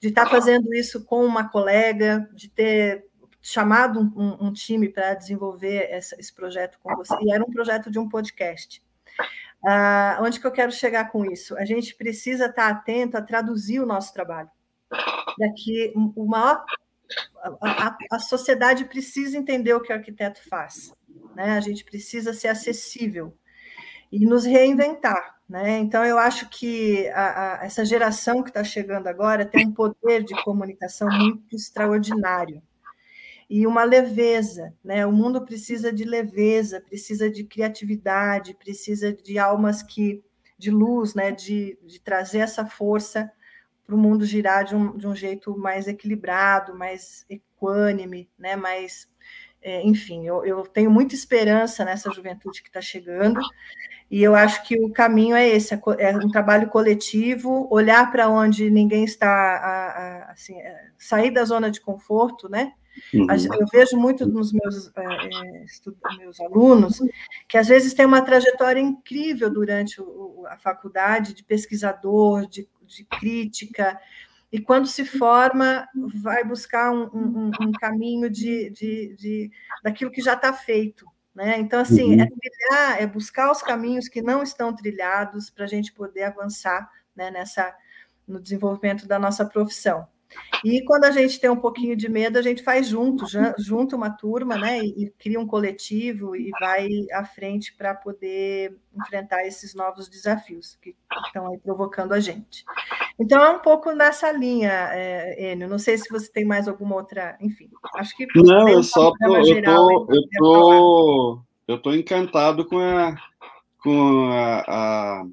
[0.00, 3.06] de estar tá fazendo isso com uma colega, de ter
[3.46, 7.90] chamado um, um time para desenvolver essa, esse projeto com você, e era um projeto
[7.90, 8.82] de um podcast.
[9.62, 11.54] Ah, onde que eu quero chegar com isso?
[11.58, 14.48] A gente precisa estar atento a traduzir o nosso trabalho.
[15.38, 16.64] Daqui, o maior,
[17.60, 20.90] a, a, a sociedade precisa entender o que o arquiteto faz.
[21.36, 21.52] Né?
[21.52, 23.36] A gente precisa ser acessível
[24.10, 25.34] e nos reinventar.
[25.46, 25.80] Né?
[25.80, 30.24] Então, eu acho que a, a, essa geração que está chegando agora tem um poder
[30.24, 32.62] de comunicação muito extraordinário
[33.48, 35.06] e uma leveza, né?
[35.06, 40.22] O mundo precisa de leveza, precisa de criatividade, precisa de almas que
[40.58, 41.30] de luz, né?
[41.30, 43.30] De, de trazer essa força
[43.84, 48.56] para o mundo girar de um, de um jeito mais equilibrado, mais equânime, né?
[48.56, 49.08] Mais,
[49.60, 53.40] é, enfim, eu, eu tenho muita esperança nessa juventude que está chegando.
[54.14, 58.28] E eu acho que o caminho é esse: é, é um trabalho coletivo, olhar para
[58.28, 62.74] onde ninguém está, a, a, assim, é, sair da zona de conforto, né?
[63.12, 63.26] Uhum.
[63.58, 67.00] Eu vejo muito nos meus, é, meus alunos
[67.48, 73.04] que às vezes tem uma trajetória incrível durante o, a faculdade de pesquisador, de, de,
[73.18, 74.00] crítica,
[74.52, 75.88] e quando se forma,
[76.22, 79.50] vai buscar um, um, um caminho de, de, de,
[79.82, 81.04] daquilo que já está feito.
[81.34, 81.58] Né?
[81.58, 82.22] Então, assim, é uhum.
[82.22, 86.88] é trilhar, é buscar os caminhos que não estão trilhados para a gente poder avançar
[87.14, 87.74] né, nessa,
[88.26, 90.06] no desenvolvimento da nossa profissão.
[90.64, 93.24] E quando a gente tem um pouquinho de medo, a gente faz junto,
[93.58, 94.80] junto uma turma, né?
[94.80, 100.76] E, e cria um coletivo e vai à frente para poder enfrentar esses novos desafios
[100.80, 102.64] que estão aí provocando a gente.
[103.18, 105.68] Então é um pouco nessa linha, é, Enio.
[105.68, 107.70] Não sei se você tem mais alguma outra, enfim.
[107.94, 113.14] Acho que não, eu só tô, eu tô, eu tô, eu tô encantado com a
[113.84, 115.26] com a, a,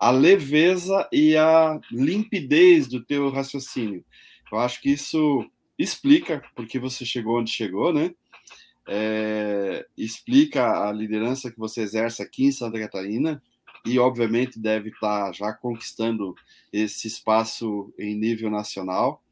[0.00, 4.02] a leveza e a limpidez do teu raciocínio.
[4.50, 5.46] Eu acho que isso
[5.78, 8.14] explica porque você chegou onde chegou, né?
[8.88, 13.40] É, explica a liderança que você exerce aqui em Santa Catarina
[13.84, 16.34] e, obviamente, deve estar já conquistando
[16.72, 19.22] esse espaço em nível nacional.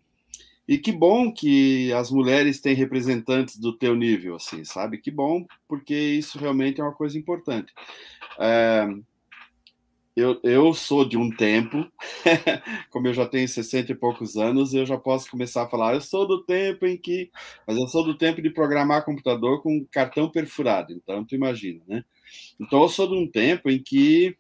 [0.69, 4.99] E que bom que as mulheres têm representantes do teu nível, assim, sabe?
[4.99, 7.73] Que bom, porque isso realmente é uma coisa importante.
[8.39, 8.87] É,
[10.15, 11.87] eu, eu sou de um tempo,
[12.91, 16.01] como eu já tenho 60 e poucos anos, eu já posso começar a falar, eu
[16.01, 17.31] sou do tempo em que.
[17.67, 22.05] Mas eu sou do tempo de programar computador com cartão perfurado, então tu imagina, né?
[22.59, 24.37] Então eu sou de um tempo em que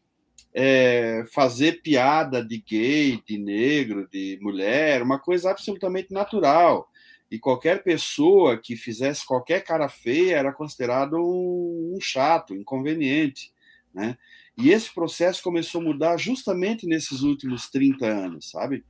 [0.52, 6.88] é, fazer piada de gay, de negro, de mulher, uma coisa absolutamente natural.
[7.30, 13.52] E qualquer pessoa que fizesse qualquer cara feia era considerado um, um chato, inconveniente,
[13.94, 14.18] né?
[14.58, 18.84] E esse processo começou a mudar justamente nesses últimos 30 anos, sabe?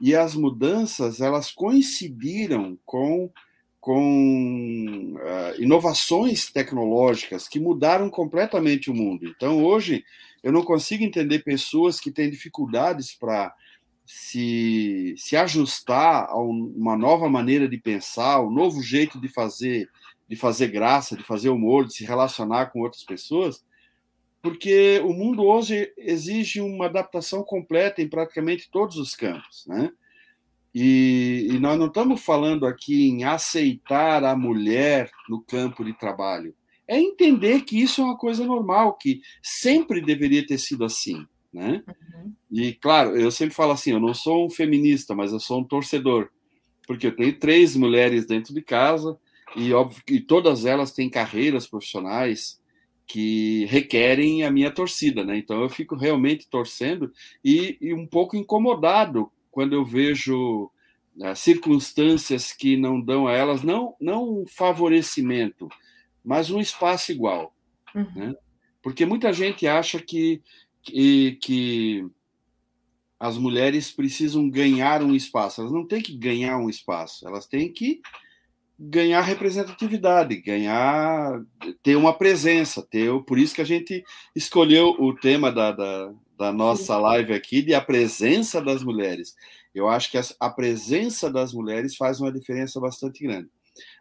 [0.00, 3.30] E as mudanças, elas coincidiram com
[3.82, 9.26] com uh, inovações tecnológicas que mudaram completamente o mundo.
[9.26, 10.04] Então, hoje,
[10.40, 13.52] eu não consigo entender pessoas que têm dificuldades para
[14.06, 19.90] se, se ajustar a uma nova maneira de pensar, um novo jeito de fazer,
[20.28, 23.64] de fazer graça, de fazer humor, de se relacionar com outras pessoas,
[24.40, 29.90] porque o mundo hoje exige uma adaptação completa em praticamente todos os campos, né?
[30.74, 36.54] E, e, nós não estamos falando aqui em aceitar a mulher no campo de trabalho.
[36.88, 41.26] É entender que isso é uma coisa normal, que sempre deveria ter sido assim.
[41.52, 41.82] Né?
[41.86, 42.32] Uhum.
[42.50, 45.64] E, claro, eu sempre falo assim: eu não sou um feminista, mas eu sou um
[45.64, 46.30] torcedor.
[46.86, 49.18] Porque eu tenho três mulheres dentro de casa
[49.54, 52.60] e, óbvio, todas elas têm carreiras profissionais
[53.06, 55.36] que requerem a minha torcida, né?
[55.36, 57.12] Então eu fico realmente torcendo
[57.44, 60.68] e, e um pouco incomodado quando eu vejo
[61.14, 65.68] né, circunstâncias que não dão a elas não não um favorecimento,
[66.24, 67.54] mas um espaço igual,
[67.94, 68.10] uhum.
[68.16, 68.34] né?
[68.82, 70.42] Porque muita gente acha que,
[70.82, 72.04] que que
[73.20, 75.60] as mulheres precisam ganhar um espaço.
[75.60, 78.00] Elas não têm que ganhar um espaço, elas têm que
[78.76, 81.40] ganhar representatividade, ganhar
[81.84, 84.02] ter uma presença, ter por isso que a gente
[84.34, 89.34] escolheu o tema da, da, da nossa live aqui de a presença das mulheres.
[89.74, 93.48] Eu acho que a presença das mulheres faz uma diferença bastante grande.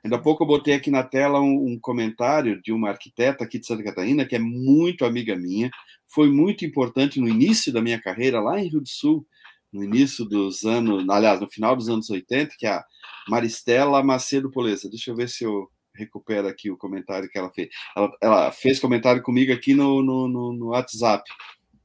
[0.04, 3.58] Ainda há pouco eu botei aqui na tela um, um, comentário de uma arquiteta aqui
[3.58, 5.72] de Santa Catarina, que é muito amiga minha,
[6.08, 9.26] foi muito importante no início da minha carreira, lá em Rio do Sul,
[9.72, 12.86] no início dos anos, aliás, no final dos anos 80, que é a
[13.30, 14.90] Maristela Macedo Poleza.
[14.90, 17.70] Deixa eu ver se eu recupero aqui o comentário que ela fez.
[17.96, 21.24] Ela, ela fez comentário comigo aqui no, no, no, no WhatsApp,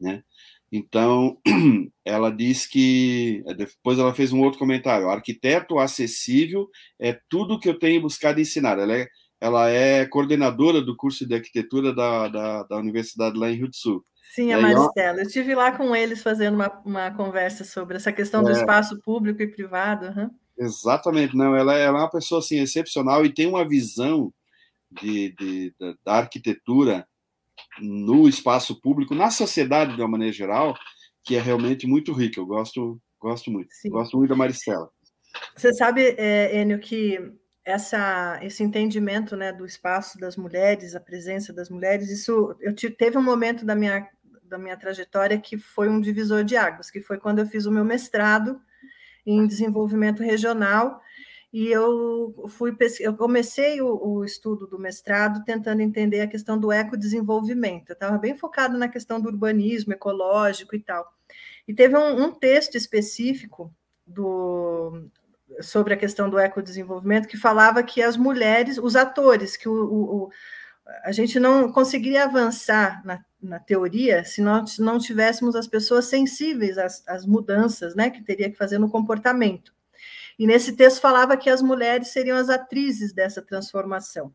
[0.00, 0.24] né?
[0.70, 1.38] Então,
[2.04, 3.42] ela diz que.
[3.56, 6.68] Depois ela fez um outro comentário: arquiteto acessível
[7.00, 8.78] é tudo que eu tenho buscado ensinar.
[8.78, 9.06] Ela é,
[9.40, 13.76] ela é coordenadora do curso de arquitetura da, da, da Universidade lá em Rio do
[13.76, 14.04] Sul.
[14.34, 15.20] Sim, a Maristela.
[15.20, 19.00] Eu estive lá com eles fazendo uma, uma conversa sobre essa questão do é, espaço
[19.00, 20.06] público e privado.
[20.06, 20.30] Uhum.
[20.58, 21.54] Exatamente, não.
[21.54, 24.32] Ela, ela é uma pessoa assim, excepcional e tem uma visão
[24.90, 27.06] de, de, de da arquitetura
[27.80, 30.76] no espaço público, na sociedade de uma maneira geral,
[31.24, 32.40] que é realmente muito rica.
[32.40, 33.68] Eu gosto, gosto muito.
[33.72, 33.90] Sim.
[33.90, 34.90] Gosto muito da Maristela.
[35.56, 37.18] Você sabe, é, Enio, que
[37.64, 43.18] essa, esse entendimento né, do espaço das mulheres, a presença das mulheres, isso eu teve
[43.18, 44.08] um momento da minha,
[44.44, 47.72] da minha trajetória que foi um divisor de águas, que foi quando eu fiz o
[47.72, 48.60] meu mestrado
[49.26, 51.00] em desenvolvimento regional
[51.52, 56.72] e eu fui eu comecei o, o, estudo do mestrado tentando entender a questão do
[56.72, 57.90] ecodesenvolvimento.
[57.90, 61.10] Eu estava bem focado na questão do urbanismo ecológico e tal.
[61.66, 63.72] E teve um, um texto específico
[64.06, 65.08] do,
[65.60, 70.30] sobre a questão do ecodesenvolvimento que falava que as mulheres, os atores, que o, o
[71.02, 76.78] a gente não conseguiria avançar na, na teoria se nós não tivéssemos as pessoas sensíveis
[76.78, 79.74] às, às mudanças né, que teria que fazer no comportamento.
[80.38, 84.32] E nesse texto falava que as mulheres seriam as atrizes dessa transformação.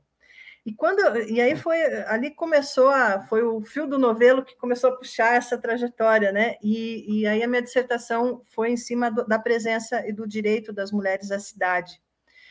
[0.63, 4.91] E quando e aí foi ali começou a foi o fio do novelo que começou
[4.91, 6.55] a puxar essa trajetória, né?
[6.61, 10.71] E, e aí a minha dissertação foi em cima do, da presença e do direito
[10.71, 11.99] das mulheres à cidade.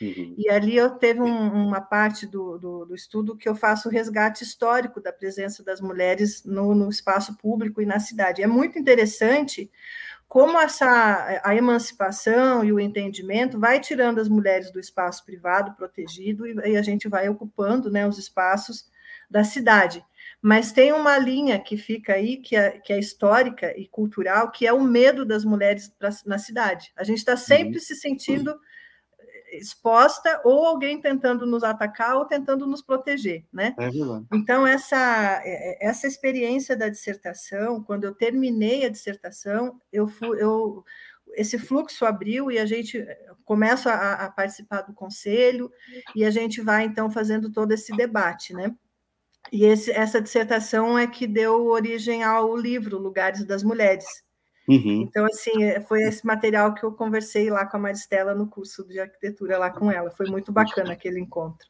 [0.01, 0.35] Uhum.
[0.37, 3.91] E ali eu teve um, uma parte do, do, do, estudo que eu faço o
[3.91, 8.41] resgate histórico da presença das mulheres no, no espaço público e na cidade.
[8.41, 9.71] É muito interessante
[10.31, 16.47] como essa a emancipação e o entendimento vai tirando as mulheres do espaço privado protegido
[16.47, 18.89] e, e a gente vai ocupando né, os espaços
[19.29, 20.01] da cidade.
[20.41, 24.65] Mas tem uma linha que fica aí, que é, que é histórica e cultural, que
[24.65, 26.93] é o medo das mulheres pra, na cidade.
[26.95, 27.83] A gente está sempre uhum.
[27.83, 28.57] se sentindo
[29.51, 33.75] exposta ou alguém tentando nos atacar ou tentando nos proteger, né?
[33.77, 33.89] É
[34.33, 40.41] então essa é, é, essa experiência da dissertação, quando eu terminei a dissertação, eu fui,
[40.41, 40.83] eu
[41.33, 43.05] esse fluxo abriu e a gente
[43.45, 45.71] começa a, a participar do conselho
[46.15, 48.75] e a gente vai então fazendo todo esse debate, né?
[49.51, 54.23] E esse, essa dissertação é que deu origem ao livro Lugares das Mulheres,
[54.67, 55.01] Uhum.
[55.01, 58.87] Então, assim, é, foi esse material que eu conversei lá com a Maristela no curso
[58.87, 60.11] de arquitetura lá com ela.
[60.11, 61.67] Foi muito bacana aquele encontro.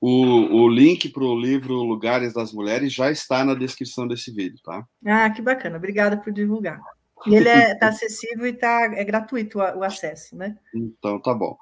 [0.00, 4.58] O, o link para o livro Lugares das Mulheres já está na descrição desse vídeo,
[4.64, 4.84] tá?
[5.06, 5.76] Ah, que bacana.
[5.76, 6.80] Obrigada por divulgar.
[7.24, 10.56] E ele está é, tá acessível e tá, é gratuito o, o acesso, né?
[10.74, 11.56] Então, tá bom.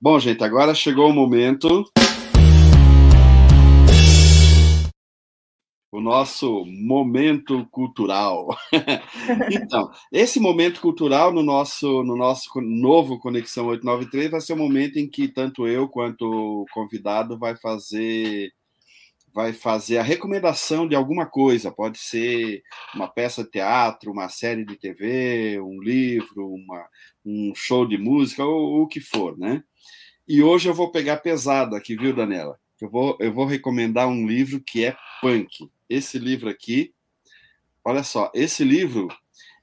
[0.00, 1.84] Bom, gente, agora chegou o momento
[5.92, 8.48] o nosso momento cultural.
[9.52, 14.98] então, esse momento cultural no nosso, no nosso novo Conexão 893 vai ser o momento
[14.98, 18.50] em que tanto eu quanto o convidado vai fazer
[19.34, 22.62] vai fazer a recomendação de alguma coisa, pode ser
[22.94, 26.86] uma peça de teatro, uma série de TV, um livro, uma,
[27.24, 29.64] um show de música, ou o que for, né?
[30.28, 32.58] E hoje eu vou pegar pesado aqui, viu, Daniela?
[32.78, 35.70] Eu vou, eu vou recomendar um livro que é punk.
[35.92, 36.94] Esse livro aqui,
[37.84, 39.08] olha só, esse livro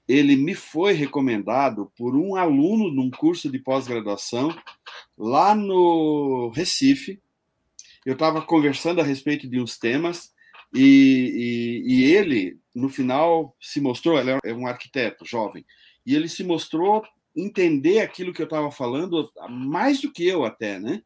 [0.08, 4.50] ele me foi recomendado por um aluno num curso de pós-graduação
[5.16, 7.22] lá no Recife.
[8.04, 10.34] Eu estava conversando a respeito de uns temas
[10.74, 14.20] e, e, e, ele, no final, se mostrou.
[14.20, 15.64] Ele é um arquiteto jovem
[16.04, 17.04] e ele se mostrou
[17.36, 21.04] entender aquilo que eu estava falando mais do que eu até, né?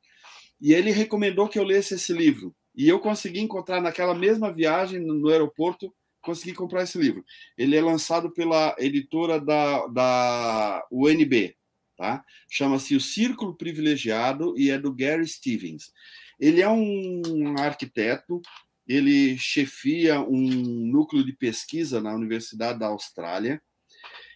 [0.62, 2.56] E ele recomendou que eu lesse esse livro.
[2.76, 7.24] E eu consegui encontrar naquela mesma viagem no aeroporto, consegui comprar esse livro.
[7.58, 11.56] Ele é lançado pela editora da, da UNB,
[11.98, 12.24] tá?
[12.50, 15.92] Chama-se O Círculo Privilegiado e é do Gary Stevens.
[16.40, 18.42] Ele é um arquiteto,
[18.88, 23.62] ele chefia um núcleo de pesquisa na Universidade da Austrália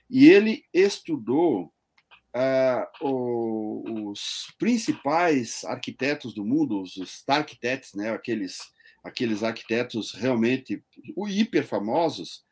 [0.10, 1.74] e ele estudou
[2.36, 7.46] uh, os principais arquitetos do mundo, os star
[7.96, 8.60] né, aqueles,
[9.04, 10.82] aqueles arquitetos realmente
[11.28, 12.46] hiper famosos,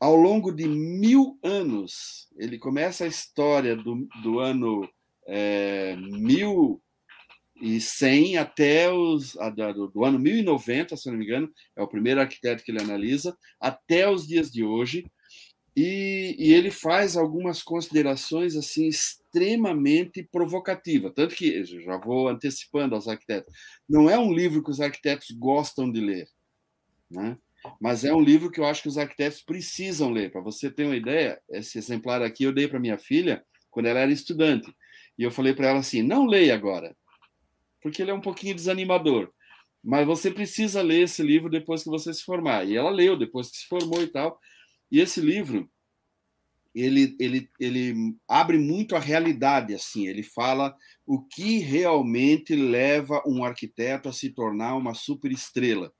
[0.00, 4.88] ao longo de mil anos, ele começa a história do, do ano
[5.26, 9.34] é, 1100 até os
[9.74, 13.36] do, do ano 1090, se não me engano, é o primeiro arquiteto que ele analisa,
[13.60, 15.10] até os dias de hoje,
[15.80, 23.06] e, e, ele faz algumas considerações assim extremamente provocativas, tanto que já vou antecipando aos
[23.06, 23.52] arquitetos,
[23.88, 26.28] não é um livro que os arquitetos gostam de ler,
[27.10, 27.38] né?
[27.80, 30.30] Mas é um livro que eu acho que os arquitetos precisam ler.
[30.30, 34.00] Para você ter uma ideia, esse exemplar aqui eu dei para minha filha quando ela
[34.00, 34.72] era estudante
[35.18, 36.96] e eu falei para ela assim: não leia agora,
[37.80, 39.30] porque ele é um pouquinho desanimador.
[39.82, 42.66] Mas você precisa ler esse livro depois que você se formar.
[42.66, 44.38] E ela leu depois que se formou e tal.
[44.90, 45.70] E esse livro,
[46.74, 50.76] ele, ele, ele abre muito a realidade, assim, ele fala
[51.06, 55.92] o que realmente leva um arquiteto a se tornar uma superestrela,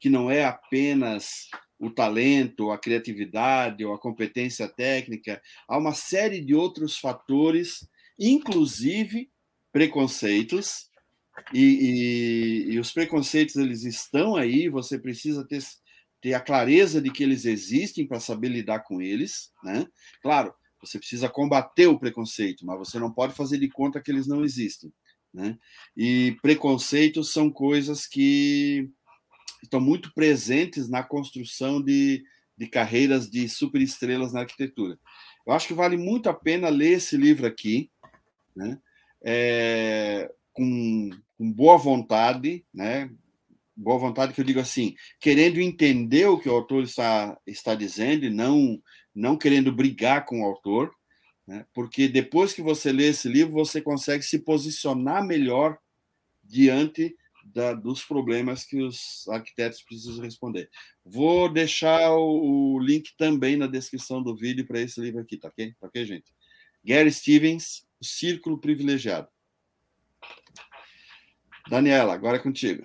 [0.00, 6.40] que não é apenas o talento, a criatividade ou a competência técnica, há uma série
[6.40, 7.86] de outros fatores,
[8.18, 9.30] inclusive
[9.72, 10.88] preconceitos,
[11.52, 15.62] e, e, e, os preconceitos eles estão aí, você precisa ter
[16.26, 19.86] ter a clareza de que eles existem para saber lidar com eles, né?
[20.20, 24.26] Claro, você precisa combater o preconceito, mas você não pode fazer de conta que eles
[24.26, 24.92] não existem,
[25.32, 25.56] né?
[25.96, 28.90] E preconceitos são coisas que
[29.62, 32.24] estão muito presentes na construção de,
[32.58, 34.98] de carreiras de superestrelas na arquitetura.
[35.46, 37.88] Eu acho que vale muito a pena ler esse livro aqui,
[38.56, 38.80] né?
[39.24, 41.08] É, com,
[41.38, 43.12] com boa vontade, né?
[43.76, 48.24] Boa vontade que eu digo assim, querendo entender o que o autor está, está dizendo
[48.24, 48.82] e não,
[49.14, 50.90] não querendo brigar com o autor,
[51.46, 51.66] né?
[51.74, 55.78] porque depois que você lê esse livro, você consegue se posicionar melhor
[56.42, 57.14] diante
[57.44, 60.70] da, dos problemas que os arquitetos precisam responder.
[61.04, 65.48] Vou deixar o, o link também na descrição do vídeo para esse livro aqui, tá
[65.48, 65.74] ok?
[65.78, 66.32] Tá ok, gente?
[66.84, 69.28] Gary Stevens, O Círculo Privilegiado.
[71.68, 72.82] Daniela, agora é contigo.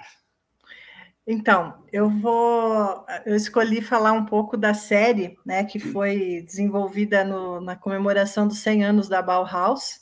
[1.26, 3.05] Então, eu vou.
[3.26, 8.59] Eu escolhi falar um pouco da série, né, que foi desenvolvida no, na comemoração dos
[8.59, 10.01] 100 anos da Bauhaus,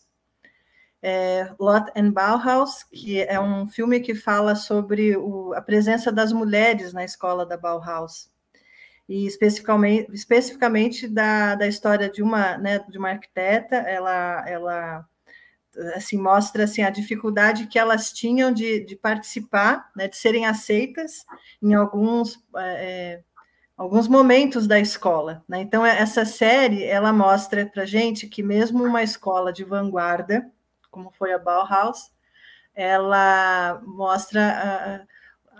[1.01, 6.32] é, Lot and Bauhaus, que é um filme que fala sobre o, a presença das
[6.32, 8.30] mulheres na escola da Bauhaus
[9.09, 13.76] e especificamente, especificamente da, da história de uma, né, de uma arquiteta.
[13.76, 15.09] Ela, ela
[15.95, 21.25] assim mostra assim a dificuldade que elas tinham de, de participar, né, de serem aceitas
[21.61, 23.21] em alguns é,
[23.77, 25.43] alguns momentos da escola.
[25.47, 25.61] Né?
[25.61, 30.51] Então essa série ela mostra para gente que mesmo uma escola de vanguarda,
[30.91, 32.11] como foi a Bauhaus,
[32.75, 34.95] ela mostra a,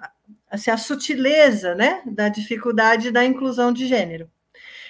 [0.06, 0.12] a,
[0.52, 4.30] assim, a sutileza, né, da dificuldade da inclusão de gênero.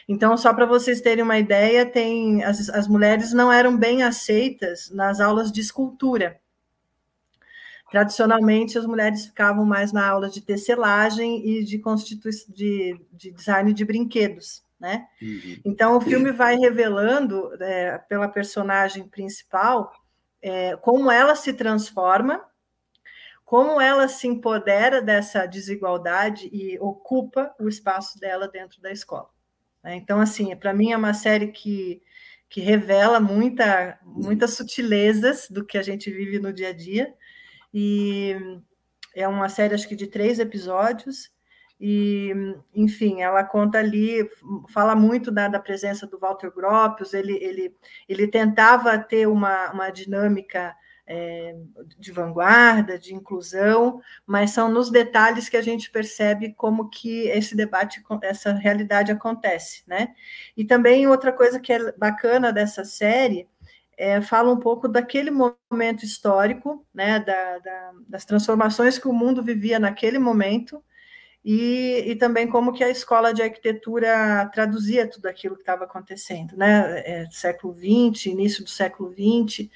[0.09, 4.89] Então, só para vocês terem uma ideia, tem as, as mulheres não eram bem aceitas
[4.89, 6.41] nas aulas de escultura.
[7.91, 11.79] Tradicionalmente, as mulheres ficavam mais na aula de tecelagem e de,
[12.49, 14.63] de, de design de brinquedos.
[14.79, 15.05] Né?
[15.21, 15.61] Uhum.
[15.63, 19.93] Então, o filme vai revelando, é, pela personagem principal,
[20.41, 22.43] é, como ela se transforma
[23.45, 29.27] como ela se empodera dessa desigualdade e ocupa o espaço dela dentro da escola.
[29.89, 29.95] Né?
[29.95, 31.99] Então, assim, para mim é uma série que,
[32.47, 37.11] que revela muita, muitas sutilezas do que a gente vive no dia a dia,
[37.73, 38.35] e
[39.15, 41.31] é uma série, acho que de três episódios,
[41.81, 42.31] e,
[42.75, 44.29] enfim, ela conta ali,
[44.71, 47.75] fala muito da, da presença do Walter Gropius, ele, ele,
[48.07, 50.75] ele tentava ter uma, uma dinâmica
[51.09, 51.55] é,
[51.97, 57.55] de vanguarda, de inclusão, mas são nos detalhes que a gente percebe como que esse
[57.55, 60.13] debate, essa realidade acontece, né?
[60.55, 63.47] E também outra coisa que é bacana dessa série
[63.97, 69.43] é, fala um pouco daquele momento histórico, né, da, da, das transformações que o mundo
[69.43, 70.81] vivia naquele momento,
[71.43, 76.55] e, e também como que a escola de arquitetura traduzia tudo aquilo que estava acontecendo,
[76.57, 76.99] né?
[77.05, 79.69] É, século XX, início do século XX.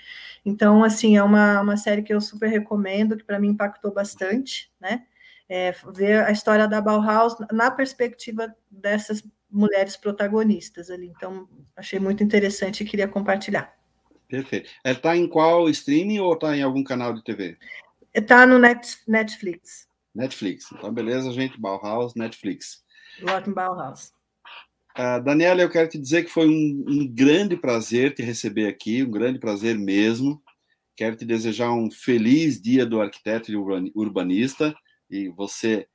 [0.45, 4.71] Então, assim, é uma, uma série que eu super recomendo, que para mim impactou bastante,
[4.79, 5.05] né?
[5.47, 11.07] É, ver a história da Bauhaus na perspectiva dessas mulheres protagonistas ali.
[11.07, 13.73] Então, achei muito interessante e queria compartilhar.
[14.27, 14.69] Perfeito.
[14.83, 17.55] Está em qual streaming ou está em algum canal de TV?
[18.13, 19.87] Está no Netflix.
[20.13, 20.71] Netflix.
[20.71, 21.59] Então, beleza, gente.
[21.59, 22.83] Bauhaus, Netflix.
[23.21, 24.11] Lotten Bauhaus.
[24.97, 29.03] Uh, Daniela, eu quero te dizer que foi um, um, grande prazer te receber aqui,
[29.03, 30.41] um grande prazer mesmo.
[30.95, 34.75] Quero te desejar um feliz dia do arquiteto e urbanista
[35.09, 35.87] e você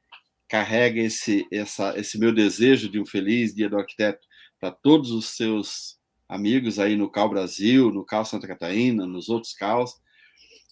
[0.49, 4.27] carrega esse, essa, esse meu desejo de um feliz dia do arquiteto
[4.59, 5.99] para todos os seus
[6.29, 9.93] amigos aí no Cal Brasil, no Cal Santa Catarina, nos outros Caos.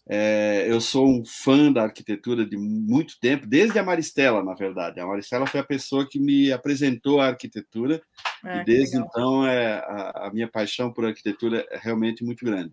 [0.08, 5.00] É, eu sou um fã da arquitetura de muito tempo, desde a Maristela, na verdade.
[5.00, 8.00] A Maristela foi a pessoa que me apresentou a arquitetura,
[8.44, 12.72] é, e desde então é, a, a, minha paixão por arquitetura é realmente muito grande.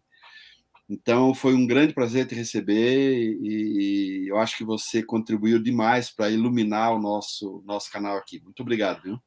[0.88, 6.12] Então, foi um grande prazer te receber e, e eu acho que você contribuiu demais
[6.14, 8.42] para iluminar o nosso, nosso canal aqui.
[8.44, 9.20] Muito obrigado, viu?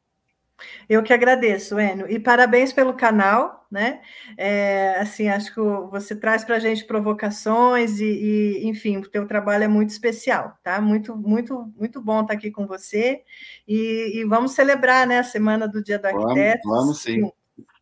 [0.89, 4.01] Eu que agradeço, Enio, e parabéns pelo canal, né?
[4.39, 9.27] É, assim, acho que você traz para a gente provocações e, e, enfim, o teu
[9.27, 10.81] trabalho é muito especial, tá?
[10.81, 13.23] Muito, muito, muito bom estar aqui com você
[13.69, 16.69] e, e vamos celebrar, né, a semana do Dia do Arquiteto.
[16.69, 17.31] Vamos, vamos sim.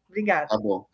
[0.09, 0.49] Obrigada.
[0.49, 0.87] Tá bom.